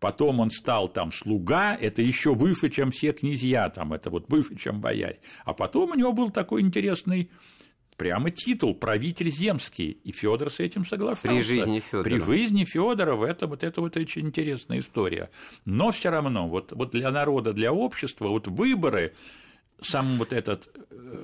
потом 0.00 0.40
он 0.40 0.50
стал 0.50 0.88
там 0.88 1.12
слуга, 1.12 1.74
это 1.74 2.02
еще 2.02 2.34
выше, 2.34 2.70
чем 2.70 2.90
все 2.90 3.12
князья, 3.12 3.68
там, 3.70 3.92
это 3.92 4.10
вот 4.10 4.28
выше, 4.28 4.56
чем 4.56 4.80
бояре. 4.80 5.20
А 5.44 5.54
потом 5.54 5.90
у 5.90 5.94
него 5.94 6.12
был 6.12 6.30
такой 6.30 6.62
интересный 6.62 7.30
прямо 7.98 8.30
титул 8.30 8.74
правитель 8.74 9.30
земский, 9.30 9.90
и 9.90 10.12
Федор 10.12 10.50
с 10.50 10.60
этим 10.60 10.84
соглашался. 10.84 11.28
При 11.28 11.42
жизни 11.42 11.80
Федора. 11.80 12.04
При 12.04 12.18
жизни 12.18 12.64
Федорова 12.64 13.26
это 13.26 13.46
вот 13.46 13.64
это 13.64 13.80
вот 13.80 13.96
очень 13.96 14.28
интересная 14.28 14.78
история. 14.78 15.30
Но 15.66 15.90
все 15.90 16.10
равно 16.10 16.48
вот, 16.48 16.72
вот 16.72 16.92
для 16.92 17.10
народа, 17.10 17.52
для 17.52 17.72
общества 17.72 18.28
вот 18.28 18.46
выборы 18.46 19.14
сам 19.80 20.16
вот 20.16 20.32
этот 20.32 20.68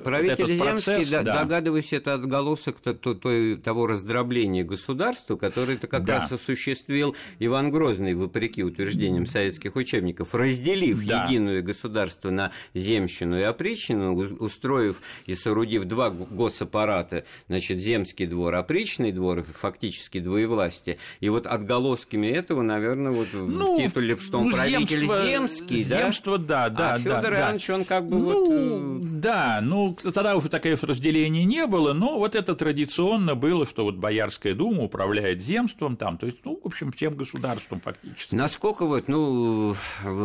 Правитель 0.03 0.31
вот 0.31 0.51
этот 0.51 0.57
Земский, 0.57 0.93
процесс, 0.93 1.09
да, 1.09 1.23
да. 1.23 1.43
догадываюсь, 1.43 1.93
это 1.93 2.15
отголосок 2.15 2.79
то, 2.81 2.95
то, 2.95 3.15
то, 3.15 3.57
того 3.57 3.87
раздробления 3.87 4.65
государства, 4.65 5.37
который 5.37 5.77
-то 5.77 5.87
как 5.87 6.05
Да. 6.05 6.15
раз 6.21 6.33
осуществил 6.33 7.15
Иван 7.39 7.71
Грозный, 7.71 8.15
вопреки 8.15 8.63
утверждениям 8.63 9.27
советских 9.27 9.77
учебников, 9.77 10.35
разделив 10.35 11.05
Да. 11.07 11.25
единое 11.25 11.63
государство 11.63 12.31
на 12.31 12.53
земщину 12.75 13.39
и 13.39 13.43
опричнину, 13.43 14.15
устроив 14.39 15.01
и 15.27 15.35
соорудив 15.35 15.85
два 15.85 16.11
госаппарата, 16.11 17.25
значит, 17.49 17.79
земский 17.79 18.27
двор, 18.27 18.55
опричный 18.55 19.13
двор, 19.13 19.43
фактически 19.43 20.21
двоевластие. 20.21 20.99
И 21.21 21.29
вот 21.29 21.47
отголосками 21.47 22.27
этого, 22.27 22.63
наверное, 22.63 23.13
вот 23.13 23.29
в 23.33 23.77
титуле, 23.77 24.17
что 24.17 24.39
он 24.39 24.47
ну, 24.49 24.53
правитель 24.53 25.05
земство- 25.05 25.27
земский, 25.27 25.85
да? 25.85 26.03
земство, 26.03 26.39
да, 26.39 26.69
да, 26.69 26.95
а 26.95 26.99
да, 26.99 26.99
Федор 26.99 27.33
да. 27.33 27.41
Иванович, 27.41 27.71
он 27.71 27.85
как 27.85 28.07
бы 28.07 28.19
ну, 28.19 28.25
вот... 28.25 29.03
э, 29.03 29.07
да, 29.21 29.61
ну, 29.63 29.74
тогда 30.03 30.37
уже 30.37 30.49
такое 30.49 30.77
разделения 30.81 31.45
не 31.45 31.67
было, 31.67 31.93
но 31.93 32.19
вот 32.19 32.35
это 32.35 32.55
традиционно 32.55 33.35
было, 33.35 33.67
что 33.67 33.85
вот 33.85 33.97
Боярская 33.97 34.55
дума 34.55 34.85
управляет 34.85 35.41
земством 35.41 35.97
там, 35.97 36.19
то 36.19 36.27
есть, 36.27 36.45
ну, 36.45 36.61
в 36.63 36.67
общем, 36.67 36.93
всем 36.93 37.15
государством 37.15 37.81
фактически. 37.81 38.35
Насколько 38.35 38.87
вот, 38.87 39.09
ну, 39.09 39.77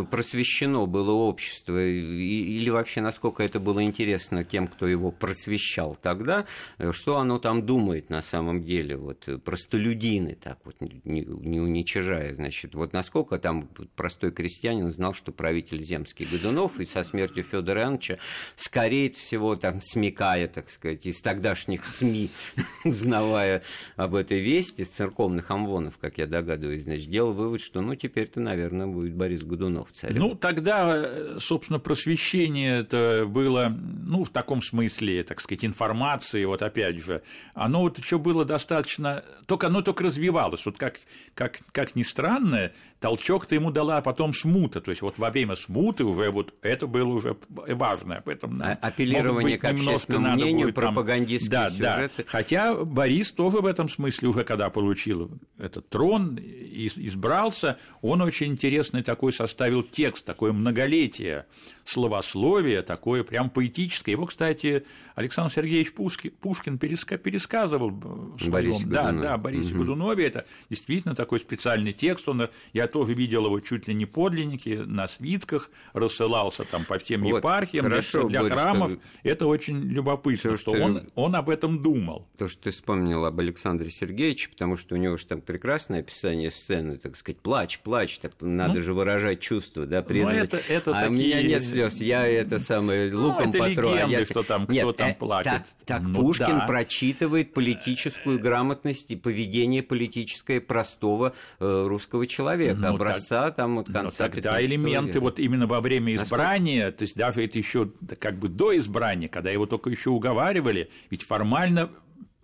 просвещено 0.10 0.86
было 0.88 1.12
общество, 1.12 1.84
или 1.84 2.70
вообще 2.70 3.02
насколько 3.02 3.44
это 3.44 3.60
было 3.60 3.84
интересно 3.84 4.44
тем, 4.44 4.68
кто 4.68 4.88
его 4.88 5.12
просвещал 5.12 5.96
тогда, 5.96 6.46
э, 6.78 6.92
что 6.92 7.18
оно 7.18 7.40
там 7.40 7.66
думает 7.66 8.10
на 8.10 8.22
самом 8.22 8.64
деле, 8.64 8.98
вот 8.98 9.28
э, 9.28 9.38
простолюдины, 9.38 10.36
так 10.36 10.60
вот 10.66 10.76
не, 10.82 11.02
не 11.26 11.60
уничижая, 11.60 12.36
значит, 12.36 12.76
вот 12.76 12.94
насколько 12.94 13.38
там 13.40 13.70
простой 13.96 14.32
крестьянин 14.32 14.90
знал, 14.92 15.14
что 15.14 15.32
правитель 15.32 15.82
земский 15.82 16.26
Годунов 16.26 16.80
и 16.80 16.86
со 16.86 17.04
смертью 17.04 17.44
Федора 17.44 17.84
Ивановича 17.84 18.18
скорее 18.56 19.10
всего 19.12 19.39
там 19.56 19.82
смекая, 19.82 20.48
так 20.48 20.70
сказать, 20.70 21.06
из 21.06 21.22
тогдашних 21.22 21.86
СМИ, 21.86 22.30
узнавая 22.86 23.64
об 23.96 24.16
этой 24.16 24.40
вести, 24.40 24.86
с 24.86 24.90
церковных 24.90 25.50
амвонов, 25.52 25.98
как 26.00 26.18
я 26.18 26.28
догадываюсь, 26.28 26.84
значит, 26.84 27.10
делал 27.10 27.34
вывод, 27.34 27.62
что, 27.62 27.82
ну, 27.82 27.96
теперь-то, 27.96 28.40
наверное, 28.40 28.88
будет 28.88 29.14
Борис 29.14 29.44
Годунов 29.44 29.92
царем. 29.92 30.18
Ну, 30.18 30.36
тогда, 30.36 30.94
э, 30.96 31.38
собственно, 31.40 31.80
просвещение 31.80 32.80
это 32.80 33.26
было, 33.28 33.70
ну, 33.70 34.24
в 34.24 34.30
таком 34.30 34.62
смысле, 34.62 35.24
так 35.24 35.42
сказать, 35.42 35.66
информации, 35.66 36.46
вот 36.46 36.62
опять 36.62 37.04
же, 37.04 37.22
оно 37.54 37.82
вот 37.82 37.98
еще 37.98 38.18
было 38.18 38.46
достаточно, 38.46 39.24
только 39.46 39.68
оно 39.68 39.82
только 39.82 40.04
развивалось, 40.04 40.66
вот 40.66 40.78
как, 40.78 40.96
как, 41.34 41.60
как 41.72 41.96
ни 41.96 42.04
странно, 42.04 42.72
толчок-то 43.00 43.56
ему 43.56 43.72
дала 43.72 44.02
потом 44.02 44.34
смута, 44.34 44.82
то 44.82 44.92
есть 44.92 45.02
вот 45.02 45.18
во 45.18 45.30
время 45.30 45.56
смуты 45.56 46.04
уже 46.04 46.30
вот 46.32 46.54
это 46.62 46.88
было 46.88 47.10
уже 47.10 47.38
важно, 47.50 48.18
об 48.18 48.30
этом 48.30 48.58
нам, 48.58 48.78
А- 48.82 48.92
может 49.34 49.50
быть, 49.52 49.60
к 49.60 49.66
общественному 49.66 50.36
мнению, 50.36 50.66
будет 50.68 50.76
там- 50.76 50.84
пропагандистские 50.94 51.50
да, 51.52 51.70
сюжеты. 51.70 52.12
Да. 52.18 52.24
Хотя 52.28 52.76
Борис 52.76 53.32
тоже 53.32 53.58
в 53.58 53.66
этом 53.66 53.90
смысле 53.90 54.28
уже 54.30 54.44
когда 54.44 54.70
получил 54.70 55.32
этот 55.58 55.90
трон, 55.90 56.38
избрался, 56.40 57.78
он 58.02 58.22
очень 58.22 58.48
интересный 58.52 59.04
такой 59.04 59.34
составил 59.34 59.84
текст, 59.84 60.26
такое 60.26 60.52
многолетие 60.54 61.46
словословие, 61.86 62.82
такое 62.84 63.24
прям 63.24 63.50
поэтическое. 63.50 64.14
Его, 64.14 64.26
кстати, 64.28 64.86
Александр 65.16 65.52
Сергеевич 65.54 65.92
Пушкин, 65.94 66.32
Пушкин 66.40 66.78
переска- 66.78 67.18
пересказывал 67.18 67.90
в 67.90 68.38
своем, 68.40 68.52
Борисе 68.52 68.86
да, 68.86 69.04
Годунове. 69.06 69.28
да, 69.28 69.38
Борисе 69.38 69.70
Мгм. 69.70 69.78
Годунове. 69.80 70.26
Это 70.28 70.46
действительно 70.70 71.16
такой 71.16 71.40
специальный 71.40 71.92
текст. 71.92 72.30
Он, 72.30 72.48
я 72.74 72.88
тоже 72.88 73.14
видел 73.16 73.46
его 73.46 73.60
чуть 73.60 73.88
ли 73.88 73.94
не 73.96 74.06
подлинники 74.06 74.82
на 74.86 75.08
свитках, 75.08 75.72
рассылался 75.94 76.64
там 76.64 76.86
по 76.86 77.00
всем 77.00 77.24
Вот, 77.24 77.38
епархиям 77.40 77.86
для- 77.86 77.96
хорошо, 77.96 78.30
для 78.30 78.42
Борис, 78.44 78.54
храмов. 78.54 78.92
Это 79.24 79.48
очень 79.48 79.82
любопытно, 79.82 80.52
Всё, 80.52 80.58
что, 80.58 80.76
что- 80.76 80.84
он, 80.86 81.02
он 81.16 81.36
об 81.36 81.50
этом 81.50 81.82
думал. 81.82 82.28
То, 82.38 82.48
что 82.48 82.64
ты 82.64 82.72
вспомнил 82.72 83.26
об 83.26 83.40
Александре 83.40 83.90
Сергеевиче, 83.90 84.50
потому 84.50 84.78
что 84.78 84.96
у 84.96 84.98
него 84.98 85.18
же 85.18 85.26
там 85.26 85.42
прекрасное 85.42 86.00
описание 86.00 86.52
сцены, 86.52 86.98
так 86.98 87.18
сказать, 87.18 87.40
плач, 87.42 87.80
плач, 87.80 88.20
так 88.20 88.34
надо 88.42 88.76
Ну, 88.76 88.82
же 88.82 88.94
выражать 88.94 89.40
чувства, 89.42 89.86
да, 89.86 90.02
преданность. 90.02 90.54
это- 90.54 90.62
это 90.74 90.92
а 90.98 91.08
у 91.08 91.12
меня 91.12 91.36
такие- 91.38 91.50
нет 91.50 91.64
слез, 91.64 91.96
я 92.00 92.26
это 92.28 92.60
самое 92.60 93.12
Ну, 93.12 93.28
луком 93.28 93.50
это 93.50 93.58
потру, 93.60 93.90
а 93.90 93.94
легенды, 93.96 94.12
я- 94.14 94.26
что 94.26 94.44
там 94.44 94.66
Нет, 94.70 94.84
кто 94.84 94.94
там 94.94 95.10
э, 95.10 95.16
плачет. 95.16 95.52
Так, 95.52 95.66
так 95.86 96.02
Ну 96.04 96.20
Пушкин 96.22 96.60
да. 96.60 96.66
прочитывает 96.66 97.54
политическую 97.54 98.40
грамотность 98.40 99.12
и 99.12 99.16
поведение 99.16 99.84
политическое 99.84 100.62
простого 100.62 101.34
э, 101.60 101.86
русского 101.88 102.26
человека, 102.28 102.80
Ну, 102.82 102.88
образца 102.96 103.52
там 103.52 103.80
от 103.80 103.90
Но 103.90 103.94
конца 104.02 104.26
тогда 104.30 104.36
15 104.58 104.72
элементы 104.72 105.08
века. 105.14 105.20
вот 105.22 105.40
именно 105.40 105.68
во 105.68 105.82
время 105.82 106.14
Насколько? 106.14 106.24
избрания, 106.36 106.92
то 106.92 107.04
есть 107.04 107.16
даже 107.18 107.44
это 107.44 107.58
еще 107.58 107.90
как 108.20 108.38
бы 108.40 108.48
до 108.48 108.78
избрания, 108.78 109.09
когда 109.28 109.50
его 109.52 109.66
только 109.66 109.90
еще 109.90 110.10
уговаривали, 110.10 110.90
ведь 111.10 111.24
формально 111.24 111.90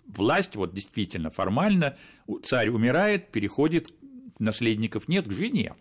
власть, 0.07 0.55
вот 0.55 0.73
действительно 0.73 1.29
формально 1.29 1.97
царь 2.43 2.69
умирает, 2.69 3.31
переходит, 3.31 3.89
наследников 4.39 5.07
нет, 5.07 5.27
к 5.27 5.31
жене. 5.31 5.73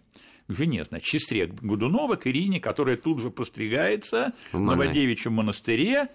К 0.47 0.53
жене, 0.53 0.85
значит, 0.85 1.09
сестре 1.09 1.47
Годунова, 1.47 2.16
к 2.16 2.27
Ирине, 2.27 2.61
которая 2.61 2.97
тут 2.97 3.20
же 3.20 3.31
постригается 3.31 4.35
В. 4.53 4.59
Новодевичьем 4.59 5.33
монастыре, 5.33 6.09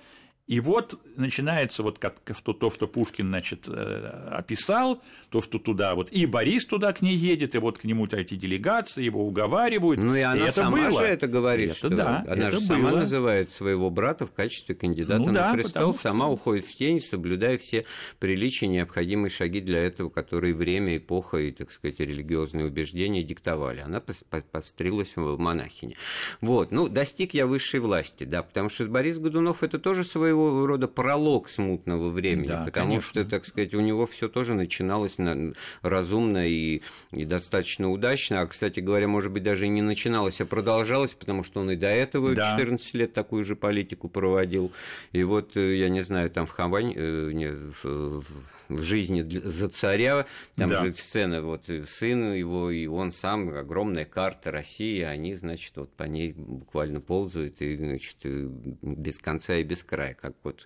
и 0.50 0.60
вот 0.60 1.00
начинается 1.16 1.84
вот 1.84 2.00
как 2.00 2.16
что 2.36 2.54
то, 2.54 2.72
что 2.72 2.88
Пушкин, 2.88 3.28
значит, 3.28 3.66
э, 3.68 4.30
описал, 4.32 5.00
то, 5.30 5.42
что 5.42 5.60
туда 5.60 5.94
вот 5.94 6.12
и 6.12 6.26
Борис 6.26 6.66
туда 6.66 6.92
к 6.92 7.02
ней 7.04 7.16
едет, 7.16 7.54
и 7.54 7.60
вот 7.60 7.78
к 7.78 7.84
нему 7.84 8.06
эти 8.12 8.34
делегации, 8.34 9.04
его 9.04 9.26
уговаривают. 9.28 10.02
Ну 10.02 10.16
и 10.16 10.22
она 10.22 10.46
это 10.48 10.52
сама 10.64 10.90
было. 10.90 11.02
же 11.02 11.06
это 11.06 11.28
говорит, 11.28 11.70
Это 11.70 11.78
что 11.78 11.90
да, 11.90 12.26
она 12.28 12.48
это 12.48 12.58
же 12.60 12.62
сама 12.66 12.90
было. 12.90 13.00
называет 13.02 13.52
своего 13.52 13.92
брата 13.92 14.26
в 14.26 14.32
качестве 14.32 14.74
кандидата 14.74 15.20
Ну 15.20 15.28
на 15.28 15.34
да, 15.34 15.54
престол, 15.54 15.94
что- 15.94 16.02
сама 16.02 16.28
уходит 16.28 16.66
в 16.66 16.76
тень, 16.76 17.00
соблюдая 17.00 17.60
все 17.60 17.86
приличия, 18.18 18.66
необходимые 18.66 19.30
шаги 19.30 19.62
для 19.62 19.80
этого, 19.84 20.10
которые 20.10 20.56
время, 20.56 20.98
эпоха 20.98 21.38
и, 21.38 21.52
так 21.52 21.72
сказать, 21.72 22.00
религиозные 22.00 22.66
убеждения 22.66 23.22
диктовали. 23.22 23.82
Она 23.82 24.00
пос- 24.00 24.26
по- 24.28 24.42
пострилась 24.42 25.14
в 25.16 25.38
монахине. 25.38 25.96
Вот, 26.42 26.72
ну, 26.72 26.90
достиг 26.90 27.36
я 27.36 27.46
высшей 27.46 27.82
власти, 27.82 28.24
да, 28.24 28.42
потому 28.42 28.70
что 28.70 28.86
Борис 28.88 29.20
Годунов 29.20 29.62
это 29.62 29.78
тоже 29.78 30.04
своего 30.04 30.38
рода 30.65 30.88
пролог 30.88 31.49
смутного 31.49 32.10
времени, 32.10 32.47
Да, 32.47 32.65
потому 32.65 32.88
конечно. 32.89 33.10
что, 33.21 33.25
так 33.30 33.45
сказать, 33.45 33.73
у 33.73 33.80
него 33.82 34.06
все 34.08 34.28
тоже 34.30 34.54
начиналось 34.54 35.17
на- 35.17 35.54
разумно 35.82 36.47
и, 36.47 36.82
и 37.12 37.25
достаточно 37.25 37.89
удачно, 37.91 38.41
а, 38.41 38.47
кстати 38.47 38.80
говоря, 38.80 39.08
может 39.08 39.32
быть, 39.32 39.43
даже 39.43 39.65
и 39.65 39.69
не 39.69 39.82
начиналось, 39.82 40.41
а 40.41 40.45
продолжалось, 40.45 41.13
потому 41.13 41.43
что 41.43 41.62
он 41.62 41.71
и 41.71 41.75
до 41.75 41.88
этого 41.88 42.34
Да. 42.36 42.52
14 42.58 42.93
лет 42.95 43.13
такую 43.13 43.43
же 43.43 43.56
политику 43.56 44.10
проводил. 44.10 44.71
И 45.12 45.23
вот, 45.23 45.56
э, 45.58 45.75
я 45.78 45.89
не 45.89 46.02
знаю, 46.04 46.30
там 46.30 46.45
в 46.45 46.52
Хавань, 46.52 46.93
э, 46.95 47.32
не, 47.34 47.47
в, 47.52 47.84
в- 48.21 48.82
жизни 48.84 49.21
за 49.23 49.67
царя, 49.69 50.28
там 50.56 50.69
Да. 50.69 50.86
же 50.86 50.93
сцена, 50.93 51.41
вот 51.41 51.63
э, 51.69 51.86
сын 51.89 52.34
его 52.34 52.69
и 52.69 52.86
он 52.86 53.12
сам, 53.12 53.49
огромная 53.49 54.06
карта 54.06 54.52
России, 54.52 55.02
они, 55.02 55.36
значит, 55.36 55.73
вот 55.75 55.91
по 55.93 56.04
ней 56.04 56.34
буквально 56.34 57.02
ползают 57.02 57.62
и, 57.62 57.75
значит, 57.75 58.17
без 58.23 59.17
конца 59.17 59.56
и 59.56 59.63
без 59.63 59.82
края, 59.84 60.13
как 60.30 60.36
вот 60.44 60.65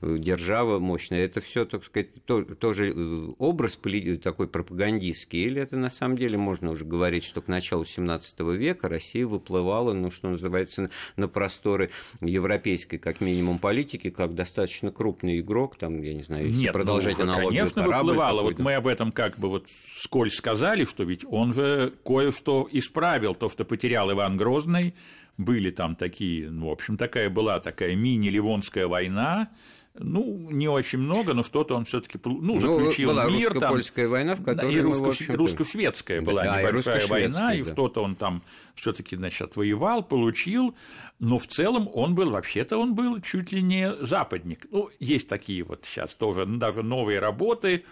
э, 0.00 0.16
держава 0.18 0.78
мощная. 0.78 1.24
Это 1.24 1.40
все, 1.40 1.64
так 1.64 1.84
сказать, 1.84 2.24
то- 2.24 2.42
тоже 2.42 2.92
э, 2.94 3.32
образ 3.38 3.78
такой 4.22 4.48
пропагандистский, 4.48 5.44
или 5.44 5.60
это 5.60 5.76
на 5.76 5.90
самом 5.90 6.16
деле 6.16 6.36
можно 6.36 6.70
уже 6.70 6.84
говорить, 6.84 7.24
что 7.24 7.40
к 7.42 7.48
началу 7.48 7.84
17 7.84 8.40
века 8.40 8.88
Россия 8.88 9.26
выплывала, 9.26 9.92
ну, 9.92 10.10
что 10.10 10.30
называется, 10.30 10.90
на- 11.16 11.28
просторы 11.28 11.90
европейской, 12.20 12.98
как 12.98 13.20
минимум, 13.20 13.58
политики, 13.58 14.10
как 14.10 14.34
достаточно 14.34 14.90
крупный 14.90 15.40
игрок, 15.40 15.76
там, 15.76 16.02
я 16.02 16.14
не 16.14 16.22
знаю, 16.22 16.46
если 16.46 16.62
Нет, 16.62 16.72
продолжать 16.72 17.18
ну, 17.18 17.24
аналогию, 17.24 17.48
конечно, 17.48 17.82
корабль 17.82 18.08
выплывало. 18.10 18.42
Вот 18.42 18.58
мы 18.58 18.74
об 18.74 18.86
этом 18.86 19.12
как 19.12 19.38
бы 19.38 19.48
вот 19.48 19.68
скользь 19.96 20.34
сказали, 20.34 20.84
что 20.84 21.04
ведь 21.04 21.24
он 21.28 21.54
же 21.54 21.94
кое-что 22.04 22.68
исправил, 22.72 23.34
то, 23.34 23.48
что 23.48 23.64
потерял 23.64 24.10
Иван 24.12 24.36
Грозный, 24.36 24.94
были 25.36 25.70
там 25.70 25.96
такие, 25.96 26.50
ну, 26.50 26.68
в 26.68 26.72
общем, 26.72 26.96
такая 26.96 27.30
была 27.30 27.60
такая 27.60 27.94
мини-ливонская 27.96 28.86
война, 28.86 29.50
ну, 29.96 30.48
не 30.50 30.66
очень 30.68 30.98
много, 30.98 31.34
но 31.34 31.44
что-то 31.44 31.76
он 31.76 31.84
все-таки 31.84 32.18
ну, 32.24 32.58
заключил 32.58 33.10
была 33.10 33.26
мир 33.26 33.50
там. 33.52 33.74
русско-польская 33.74 34.08
война, 34.08 34.34
в 34.34 34.42
которой 34.42 34.74
и 34.74 34.80
в 34.80 34.84
русско- 34.86 35.08
общем-то- 35.10 35.36
русско-шведская 35.36 36.20
была 36.20 36.42
Да, 36.42 36.60
и 36.60 36.64
небольшая 36.64 36.72
русско-шведская, 36.72 37.08
война, 37.20 37.54
и 37.54 37.62
да. 37.62 37.72
что-то 37.72 38.02
он 38.02 38.16
там 38.16 38.42
все-таки, 38.74 39.14
значит, 39.14 39.42
отвоевал, 39.42 40.02
получил, 40.02 40.74
но 41.20 41.38
в 41.38 41.46
целом 41.46 41.88
он 41.94 42.16
был, 42.16 42.30
вообще-то 42.30 42.76
он 42.76 42.96
был 42.96 43.20
чуть 43.20 43.52
ли 43.52 43.62
не 43.62 43.94
западник. 44.04 44.66
Ну, 44.72 44.90
есть 44.98 45.28
такие 45.28 45.62
вот 45.62 45.84
сейчас 45.84 46.14
тоже 46.16 46.44
ну, 46.44 46.58
даже 46.58 46.82
новые 46.82 47.20
работы, 47.20 47.84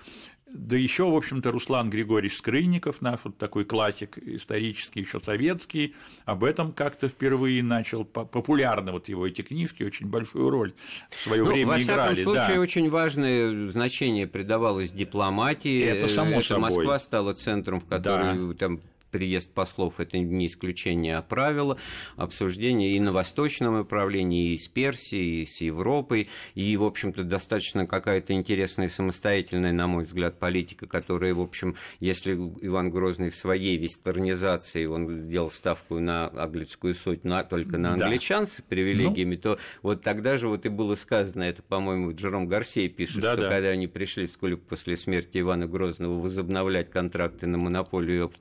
да 0.55 0.77
еще, 0.77 1.11
в 1.11 1.15
общем-то, 1.17 1.51
Руслан 1.51 1.89
Григорьевич 1.91 2.39
Скрынников, 2.39 3.01
наш 3.01 3.21
вот 3.25 3.39
такой 3.39 3.65
классик 3.65 4.19
исторический, 4.19 5.01
еще 5.01 5.19
советский, 5.21 5.95
об 6.25 6.45
этом 6.45 6.73
как-то 6.73 7.09
впервые 7.09 7.63
начал 7.63 8.05
по- 8.05 8.25
популярно, 8.25 8.93
вот 8.93 9.09
его 9.09 9.27
эти 9.27 9.43
книжки 9.43 9.83
очень 9.83 10.07
большую 10.07 10.51
роль 10.51 10.75
в 11.11 11.21
свое 11.21 11.43
Ну, 11.43 11.51
время 11.51 11.67
во 11.71 11.79
всяком 11.79 11.95
играли. 12.15 12.23
случае, 12.23 12.55
да. 12.57 12.61
очень 12.61 12.91
важное 12.91 13.71
значение 13.71 14.27
придавалось 14.27 14.91
дипломатии. 14.91 15.83
Это 15.83 16.07
само 16.07 16.39
Э, 16.39 16.43
собой. 16.43 16.63
Москва 16.71 16.99
стала 16.99 17.33
центром, 17.35 17.81
в 17.81 17.87
который 17.87 18.55
там 18.55 18.81
приезд 19.13 19.53
послов– 19.53 19.95
это 20.01 20.19
не 20.19 20.47
исключение, 20.47 21.17
а 21.19 21.23
правило. 21.23 21.79
Обсуждение 22.17 22.97
и 22.97 23.01
на 23.01 23.13
восточном 23.13 23.77
направлении, 23.77 24.55
и 24.55 24.59
с 24.59 24.67
Персией, 24.67 25.43
и 25.43 25.47
с 25.47 25.61
Европой, 25.61 26.29
и, 26.55 26.77
в 26.77 26.83
общем-то, 26.83 27.23
достаточно 27.23 27.87
какая-то 27.87 28.33
интересная 28.33 28.89
самостоятельная, 28.89 29.73
на 29.73 29.87
мой 29.87 30.05
взгляд, 30.05 30.39
политика, 30.39 30.89
которая, 30.89 31.35
в 31.35 31.41
общем, 31.41 31.77
если 32.01 32.33
Иван 32.35 32.91
Грозный 32.91 33.31
в 33.31 33.37
своей 33.37 33.77
вестернизации, 33.77 34.87
он 34.87 35.29
делал 35.29 35.51
ставку 35.51 36.01
на 36.01 36.29
английскую 36.29 36.95
суть, 36.95 37.25
на, 37.25 37.45
только 37.45 37.77
на 37.77 37.93
англичан 37.93 38.45
да. 38.45 38.51
с 38.51 38.63
привилегиями, 38.67 39.35
ну... 39.37 39.41
то 39.41 39.59
вот 39.83 40.03
тогда 40.03 40.37
же 40.37 40.49
вот 40.49 40.65
и 40.65 40.71
было 40.71 40.95
сказано, 40.95 41.43
это, 41.43 41.63
по-моему, 41.63 42.15
Джером 42.15 42.49
Гарсей 42.49 42.89
пишет, 42.89 43.21
да, 43.21 43.33
что 43.33 43.43
да. 43.43 43.51
когда 43.51 43.69
они 43.69 43.87
пришли 43.87 44.27
вскоре 44.27 44.57
после 44.57 44.97
смерти 44.97 45.39
Ивана 45.39 45.67
Грозного 45.67 46.19
возобновлять 46.19 46.91
контракты 46.91 47.47
на 47.47 47.59
монополию 47.59 48.33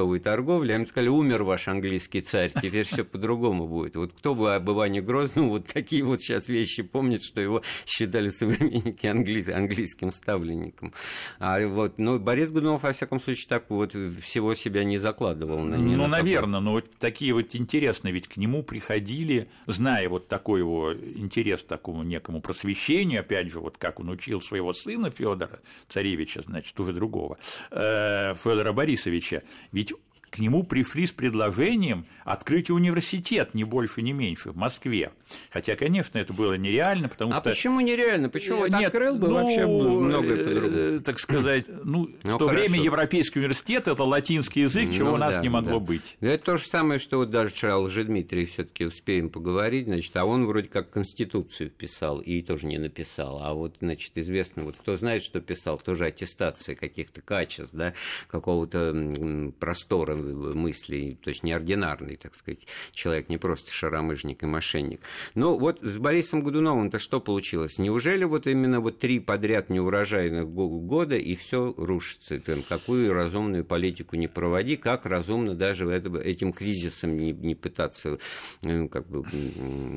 оптовой 0.00 0.20
торговли, 0.20 0.72
им 0.72 0.86
сказали, 0.86 1.08
умер 1.08 1.42
ваш 1.42 1.68
английский 1.68 2.22
царь, 2.22 2.50
теперь 2.50 2.84
все 2.84 3.04
по-другому 3.04 3.68
будет. 3.68 3.96
Вот 3.96 4.12
кто 4.12 4.34
бы 4.34 4.54
об 4.54 4.70
Иване 4.70 5.02
Грозном 5.02 5.50
вот 5.50 5.66
такие 5.66 6.02
вот 6.02 6.20
сейчас 6.20 6.48
вещи 6.48 6.82
помнит, 6.82 7.22
что 7.22 7.40
его 7.40 7.62
считали 7.86 8.30
современники 8.30 9.06
англи... 9.06 9.50
английским 9.50 10.12
ставленником. 10.12 10.94
А 11.38 11.66
вот, 11.66 11.98
ну, 11.98 12.18
Борис 12.18 12.50
Годунов, 12.50 12.82
во 12.82 12.92
всяком 12.92 13.20
случае, 13.20 13.46
так 13.48 13.68
вот 13.68 13.92
всего 14.22 14.54
себя 14.54 14.84
не 14.84 14.98
закладывал. 14.98 15.60
На, 15.60 15.76
ну, 15.76 15.96
на 15.96 16.08
наверное, 16.08 16.60
но 16.60 16.72
вот 16.72 16.90
такие 16.98 17.34
вот 17.34 17.54
интересные, 17.54 18.12
ведь 18.12 18.28
к 18.28 18.36
нему 18.36 18.62
приходили, 18.62 19.48
зная 19.66 20.08
вот 20.08 20.28
такой 20.28 20.60
его 20.60 20.94
интерес 20.94 21.62
к 21.62 21.66
такому 21.66 22.02
некому 22.04 22.40
просвещению, 22.40 23.20
опять 23.20 23.50
же, 23.50 23.60
вот 23.60 23.76
как 23.76 24.00
он 24.00 24.08
учил 24.08 24.40
своего 24.40 24.72
сына 24.72 25.10
Федора 25.10 25.60
царевича, 25.88 26.42
значит, 26.42 26.78
уже 26.80 26.92
другого, 26.92 27.36
э, 27.70 28.34
Федора 28.34 28.72
Борисовича, 28.72 29.42
ведь 29.72 29.89
к 30.30 30.38
нему 30.38 30.62
пришли 30.62 31.06
с 31.06 31.12
предложением 31.12 32.06
открыть 32.24 32.70
университет, 32.70 33.54
не 33.54 33.64
больше, 33.64 34.02
не 34.02 34.12
меньше, 34.12 34.52
в 34.52 34.56
Москве. 34.56 35.12
Хотя, 35.50 35.76
конечно, 35.76 36.18
это 36.18 36.32
было 36.32 36.54
нереально, 36.54 37.08
потому 37.08 37.32
а 37.32 37.34
что... 37.34 37.50
А 37.50 37.52
почему 37.52 37.80
нереально? 37.80 38.28
Почему 38.28 38.66
Нет, 38.66 38.86
открыл 38.86 39.16
бы 39.16 39.28
ну, 39.28 39.34
вообще 39.34 39.66
много 39.66 40.36
по-другому? 40.36 40.76
Э, 40.76 41.00
так 41.00 41.18
сказать, 41.18 41.64
ну, 41.68 42.10
ну 42.24 42.36
в 42.36 42.38
то 42.38 42.46
хорошо. 42.46 42.68
время 42.68 42.80
Европейский 42.80 43.40
университет– 43.40 43.88
это 43.88 44.04
латинский 44.04 44.62
язык, 44.62 44.88
ну, 44.88 44.94
чего 44.94 45.12
у 45.14 45.16
нас 45.16 45.36
да, 45.36 45.42
не 45.42 45.48
могло 45.48 45.80
да. 45.80 45.86
быть. 45.86 46.16
Это 46.20 46.44
то 46.44 46.56
же 46.56 46.64
самое, 46.64 47.00
что 47.00 47.18
вот 47.18 47.30
даже 47.30 47.52
вчера 47.52 47.78
Лжедмитрий 47.78 48.46
все 48.46 48.64
таки 48.64 48.84
успеем 48.86 49.30
поговорить, 49.30 49.86
значит, 49.86 50.16
а 50.16 50.24
он 50.24 50.46
вроде 50.46 50.68
как 50.68 50.90
Конституцию 50.90 51.70
писал 51.70 52.20
и 52.20 52.42
тоже 52.42 52.66
не 52.66 52.78
написал. 52.78 53.40
А 53.42 53.52
вот, 53.52 53.76
значит, 53.80 54.12
известно, 54.14 54.64
вот 54.64 54.76
кто 54.76 54.96
знает, 54.96 55.22
что 55.22 55.40
писал, 55.40 55.78
тоже 55.78 56.06
аттестация 56.06 56.76
каких-то 56.76 57.20
качеств, 57.20 57.74
да, 57.74 57.94
какого-то 58.28 59.52
простора 59.58 60.19
мыслей, 60.20 61.18
то 61.22 61.30
есть 61.30 61.42
неординарный, 61.42 62.16
так 62.16 62.34
сказать, 62.34 62.66
человек, 62.92 63.28
не 63.28 63.38
просто 63.38 63.70
шаромыжник 63.70 64.42
и 64.42 64.46
мошенник. 64.46 65.00
Но 65.34 65.58
вот 65.58 65.80
с 65.80 65.98
Борисом 65.98 66.42
Годуновым-то 66.42 66.98
что 66.98 67.20
получилось? 67.20 67.78
Неужели 67.78 68.24
вот 68.24 68.46
именно 68.46 68.80
вот 68.80 68.98
три 68.98 69.20
подряд 69.20 69.70
неурожайных 69.70 70.48
года 70.48 71.16
и 71.16 71.34
все 71.34 71.74
рушится? 71.76 72.40
Там, 72.40 72.62
какую 72.62 73.12
разумную 73.12 73.64
политику 73.64 74.16
не 74.16 74.28
проводи, 74.28 74.76
как 74.76 75.06
разумно 75.06 75.54
даже 75.54 75.90
этим 75.90 76.52
кризисом 76.52 77.16
не, 77.16 77.32
не 77.32 77.54
пытаться 77.54 78.18
э, 78.64 78.88
как 78.88 79.08
бы, 79.08 79.24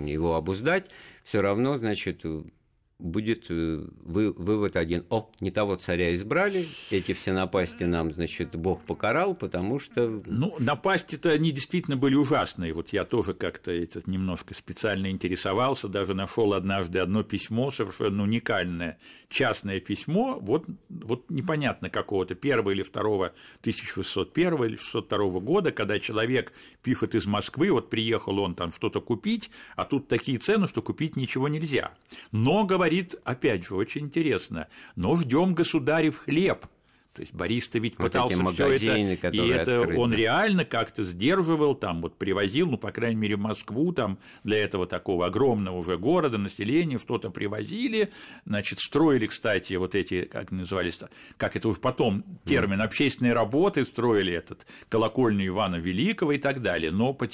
его 0.09 0.36
обуздать, 0.36 0.89
все 1.23 1.41
равно, 1.41 1.77
значит, 1.77 2.25
будет 3.03 3.47
э, 3.49 3.85
вы, 4.03 4.31
вывод 4.31 4.75
один. 4.75 5.05
О, 5.09 5.29
не 5.39 5.51
того 5.51 5.75
царя 5.75 6.13
избрали, 6.13 6.65
эти 6.89 7.13
все 7.13 7.33
напасти 7.33 7.83
нам, 7.83 8.11
значит, 8.13 8.55
Бог 8.55 8.81
покарал, 8.83 9.35
потому 9.35 9.79
что... 9.79 10.21
Ну, 10.25 10.55
напасти-то 10.57 11.29
они 11.31 11.51
действительно 11.51 11.97
были 11.97 12.15
ужасные. 12.15 12.73
Вот 12.73 12.89
я 12.89 13.03
тоже 13.03 13.33
как-то 13.33 13.71
этот 13.71 14.07
немножко 14.07 14.53
специально 14.53 15.11
интересовался, 15.11 15.87
даже 15.87 16.13
нашел 16.13 16.53
однажды 16.53 16.99
одно 16.99 17.23
письмо, 17.23 17.69
совершенно 17.71 18.23
уникальное, 18.23 18.97
частное 19.29 19.79
письмо, 19.79 20.39
вот, 20.41 20.65
вот 20.89 21.29
непонятно 21.29 21.89
какого-то, 21.89 22.35
первого 22.35 22.71
или 22.71 22.83
второго 22.83 23.33
1601 23.61 24.63
или 24.63 24.77
602 24.77 25.39
года, 25.41 25.71
когда 25.71 25.99
человек 25.99 26.53
пишет 26.81 27.15
из 27.15 27.25
Москвы, 27.25 27.71
вот 27.71 27.89
приехал 27.89 28.39
он 28.39 28.55
там 28.55 28.71
что-то 28.71 29.01
купить, 29.01 29.49
а 29.75 29.85
тут 29.85 30.07
такие 30.07 30.37
цены, 30.37 30.67
что 30.67 30.81
купить 30.81 31.15
ничего 31.15 31.47
нельзя. 31.49 31.91
Но, 32.31 32.63
говорит, 32.63 32.92
опять 33.23 33.65
же, 33.65 33.75
очень 33.75 34.06
интересно, 34.06 34.67
но 34.95 35.15
ждем 35.15 35.53
государев 35.53 36.17
хлеб– 36.17 36.65
то 37.13 37.21
есть 37.21 37.34
Борис-то 37.34 37.78
ведь 37.78 37.93
вот 37.99 38.12
пытался 38.12 38.43
все 38.43 38.71
это, 38.71 39.28
и 39.30 39.47
это 39.47 39.82
открыты. 39.82 39.99
он 39.99 40.13
реально 40.13 40.65
как-то 40.65 41.04
сдерживал, 41.04 41.76
там 41.76 42.02
вот 42.02 42.17
привозил, 42.17 42.67
ну, 42.71 42.78
по 42.78 42.91
крайней 42.91 43.19
мере, 43.19 43.36
в 43.36 43.39
Москву, 43.39 43.91
там 43.91 44.17
для 44.43 44.58
этого 44.58 44.88
такого 44.88 45.28
огромного 45.28 45.78
уже 45.78 45.97
города, 45.99 46.39
населения, 46.39 46.97
что-то 46.97 47.30
привозили, 47.30 48.12
значит, 48.45 48.80
строили, 48.80 49.28
кстати, 49.28 49.76
вот 49.76 49.93
эти, 49.93 50.23
как 50.23 50.52
назывались, 50.52 50.99
как 51.38 51.56
это 51.56 51.67
уже 51.67 51.80
потом 51.80 52.23
термин, 52.45 52.82
общественные 52.82 53.34
работы, 53.34 53.86
строили 53.86 54.34
этот 54.34 54.65
колокольню 54.89 55.45
Ивана 55.47 55.76
Великого 55.76 56.32
и 56.32 56.39
так 56.39 56.63
далее, 56.63 56.89
но 56.89 57.13
по, 57.13 57.28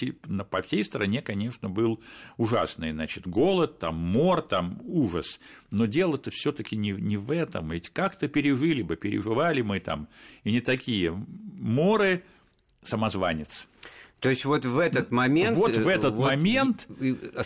по 0.50 0.62
всей 0.62 0.84
стране, 0.84 1.22
конечно, 1.22 1.70
был 1.70 2.02
ужасный, 2.36 2.92
значит, 2.92 3.28
голод, 3.28 3.80
там 3.80 3.96
мор, 3.96 4.42
там 4.42 4.82
ужас, 4.84 5.40
но 5.72 5.86
дело-то 5.86 6.32
все 6.32 6.52
таки 6.52 6.76
не, 6.76 6.92
не 6.92 7.16
в 7.16 7.32
этом, 7.32 7.72
ведь 7.72 7.92
как-то 7.92 8.28
пережили 8.28 8.82
бы, 8.82 8.98
переживали 8.98 9.62
мы 9.70 9.80
там, 9.80 10.08
и 10.44 10.52
не 10.52 10.62
такие. 10.62 11.12
Моры 11.12 12.24
самозванец. 12.84 13.68
То 14.22 14.30
есть 14.30 14.44
вот 14.46 14.66
в 14.66 14.78
этот 14.80 15.12
момент 15.12 15.58
вот 15.58 15.78
в 15.78 15.88
этот 15.88 16.14
вот 16.14 16.26
момент 16.26 16.88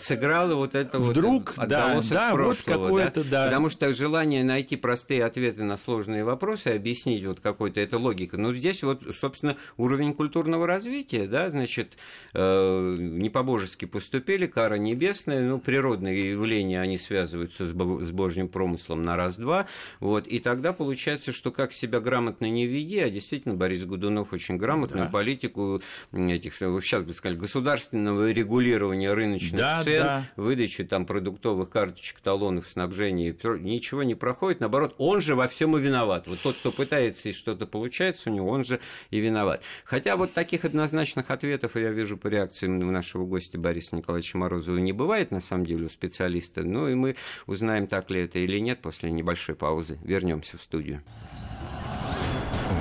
сыграло 0.02 0.56
вот 0.56 0.76
это 0.76 1.00
вдруг 1.00 1.56
вот 1.56 1.68
да 1.68 2.02
да 2.02 2.34
прошлого, 2.34 2.48
вот 2.48 2.84
какое-то 2.84 3.24
да? 3.24 3.30
да 3.30 3.46
потому 3.46 3.70
что 3.70 3.94
желание 3.94 4.44
найти 4.44 4.76
простые 4.76 5.26
ответы 5.26 5.64
на 5.64 5.78
сложные 5.78 6.24
вопросы 6.24 6.70
объяснить 6.70 7.24
вот 7.26 7.40
какой-то 7.40 7.80
это 7.80 7.98
логика 7.98 8.38
но 8.38 8.54
здесь 8.54 8.82
вот 8.84 9.04
собственно 9.20 9.58
уровень 9.78 10.14
культурного 10.14 10.66
развития 10.66 11.28
да 11.28 11.50
значит 11.50 11.98
э, 12.34 12.96
не 13.00 13.30
по-божески 13.30 13.86
поступили 13.86 14.48
кара 14.48 14.76
небесная 14.76 15.42
ну 15.48 15.60
природные 15.60 16.32
явления 16.32 16.82
они 16.82 16.98
связываются 16.98 17.66
с, 17.66 17.70
с 17.70 18.12
божьим 18.12 18.48
промыслом 18.48 19.04
на 19.04 19.16
раз-два 19.16 19.68
вот 20.00 20.28
и 20.28 20.40
тогда 20.40 20.74
получается 20.74 21.32
что 21.32 21.52
как 21.52 21.72
себя 21.72 22.00
грамотно 22.00 22.50
не 22.50 22.66
веди 22.66 23.00
а 23.00 23.10
действительно 23.10 23.54
Борис 23.54 23.86
Годунов 23.86 24.34
очень 24.34 24.58
грамотную 24.58 25.06
да. 25.06 25.12
политику 25.12 25.82
этих 26.14 26.56
сейчас 26.82 27.04
бы 27.04 27.14
сказали, 27.14 27.38
государственного 27.38 28.32
регулирования 28.32 29.14
рыночных 29.14 29.60
да, 29.60 29.84
цен, 29.84 30.04
да. 30.04 30.30
выдачи 30.36 30.84
там 30.84 31.06
продуктовых 31.06 31.70
карточек, 31.70 32.20
талонов, 32.22 32.68
снабжения, 32.68 33.36
ничего 33.60 34.04
не 34.04 34.16
проходит. 34.16 34.60
Наоборот, 34.60 34.96
он 34.98 35.22
же 35.22 35.36
во 35.36 35.48
всем 35.48 35.78
и 35.78 35.82
виноват. 35.82 36.28
Вот 36.28 36.40
тот, 36.40 36.56
кто 36.56 36.72
пытается 36.72 37.30
и 37.30 37.32
что-то 37.32 37.66
получается 37.66 38.30
у 38.30 38.34
него, 38.34 38.50
он 38.50 38.66
же 38.66 38.80
и 39.12 39.20
виноват. 39.20 39.64
Хотя 39.86 40.16
вот 40.16 40.34
таких 40.34 40.66
однозначных 40.66 41.30
ответов, 41.30 41.76
я 41.76 41.92
вижу 41.92 42.18
по 42.18 42.28
реакциям 42.28 42.80
нашего 42.80 43.26
гостя 43.26 43.58
Бориса 43.58 43.96
Николаевича 43.96 44.38
Морозова, 44.38 44.78
не 44.78 44.94
бывает 44.94 45.32
на 45.32 45.42
самом 45.42 45.66
деле 45.66 45.86
у 45.86 45.90
специалиста. 45.90 46.64
Ну 46.64 46.88
и 46.88 46.96
мы 46.96 47.16
узнаем, 47.48 47.88
так 47.88 48.10
ли 48.10 48.22
это 48.22 48.40
или 48.40 48.60
нет 48.60 48.82
после 48.82 49.12
небольшой 49.12 49.56
паузы. 49.56 50.00
Вернемся 50.04 50.58
в 50.58 50.62
студию. 50.62 51.02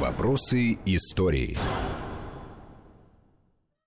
Вопросы 0.00 0.78
истории. 0.84 1.56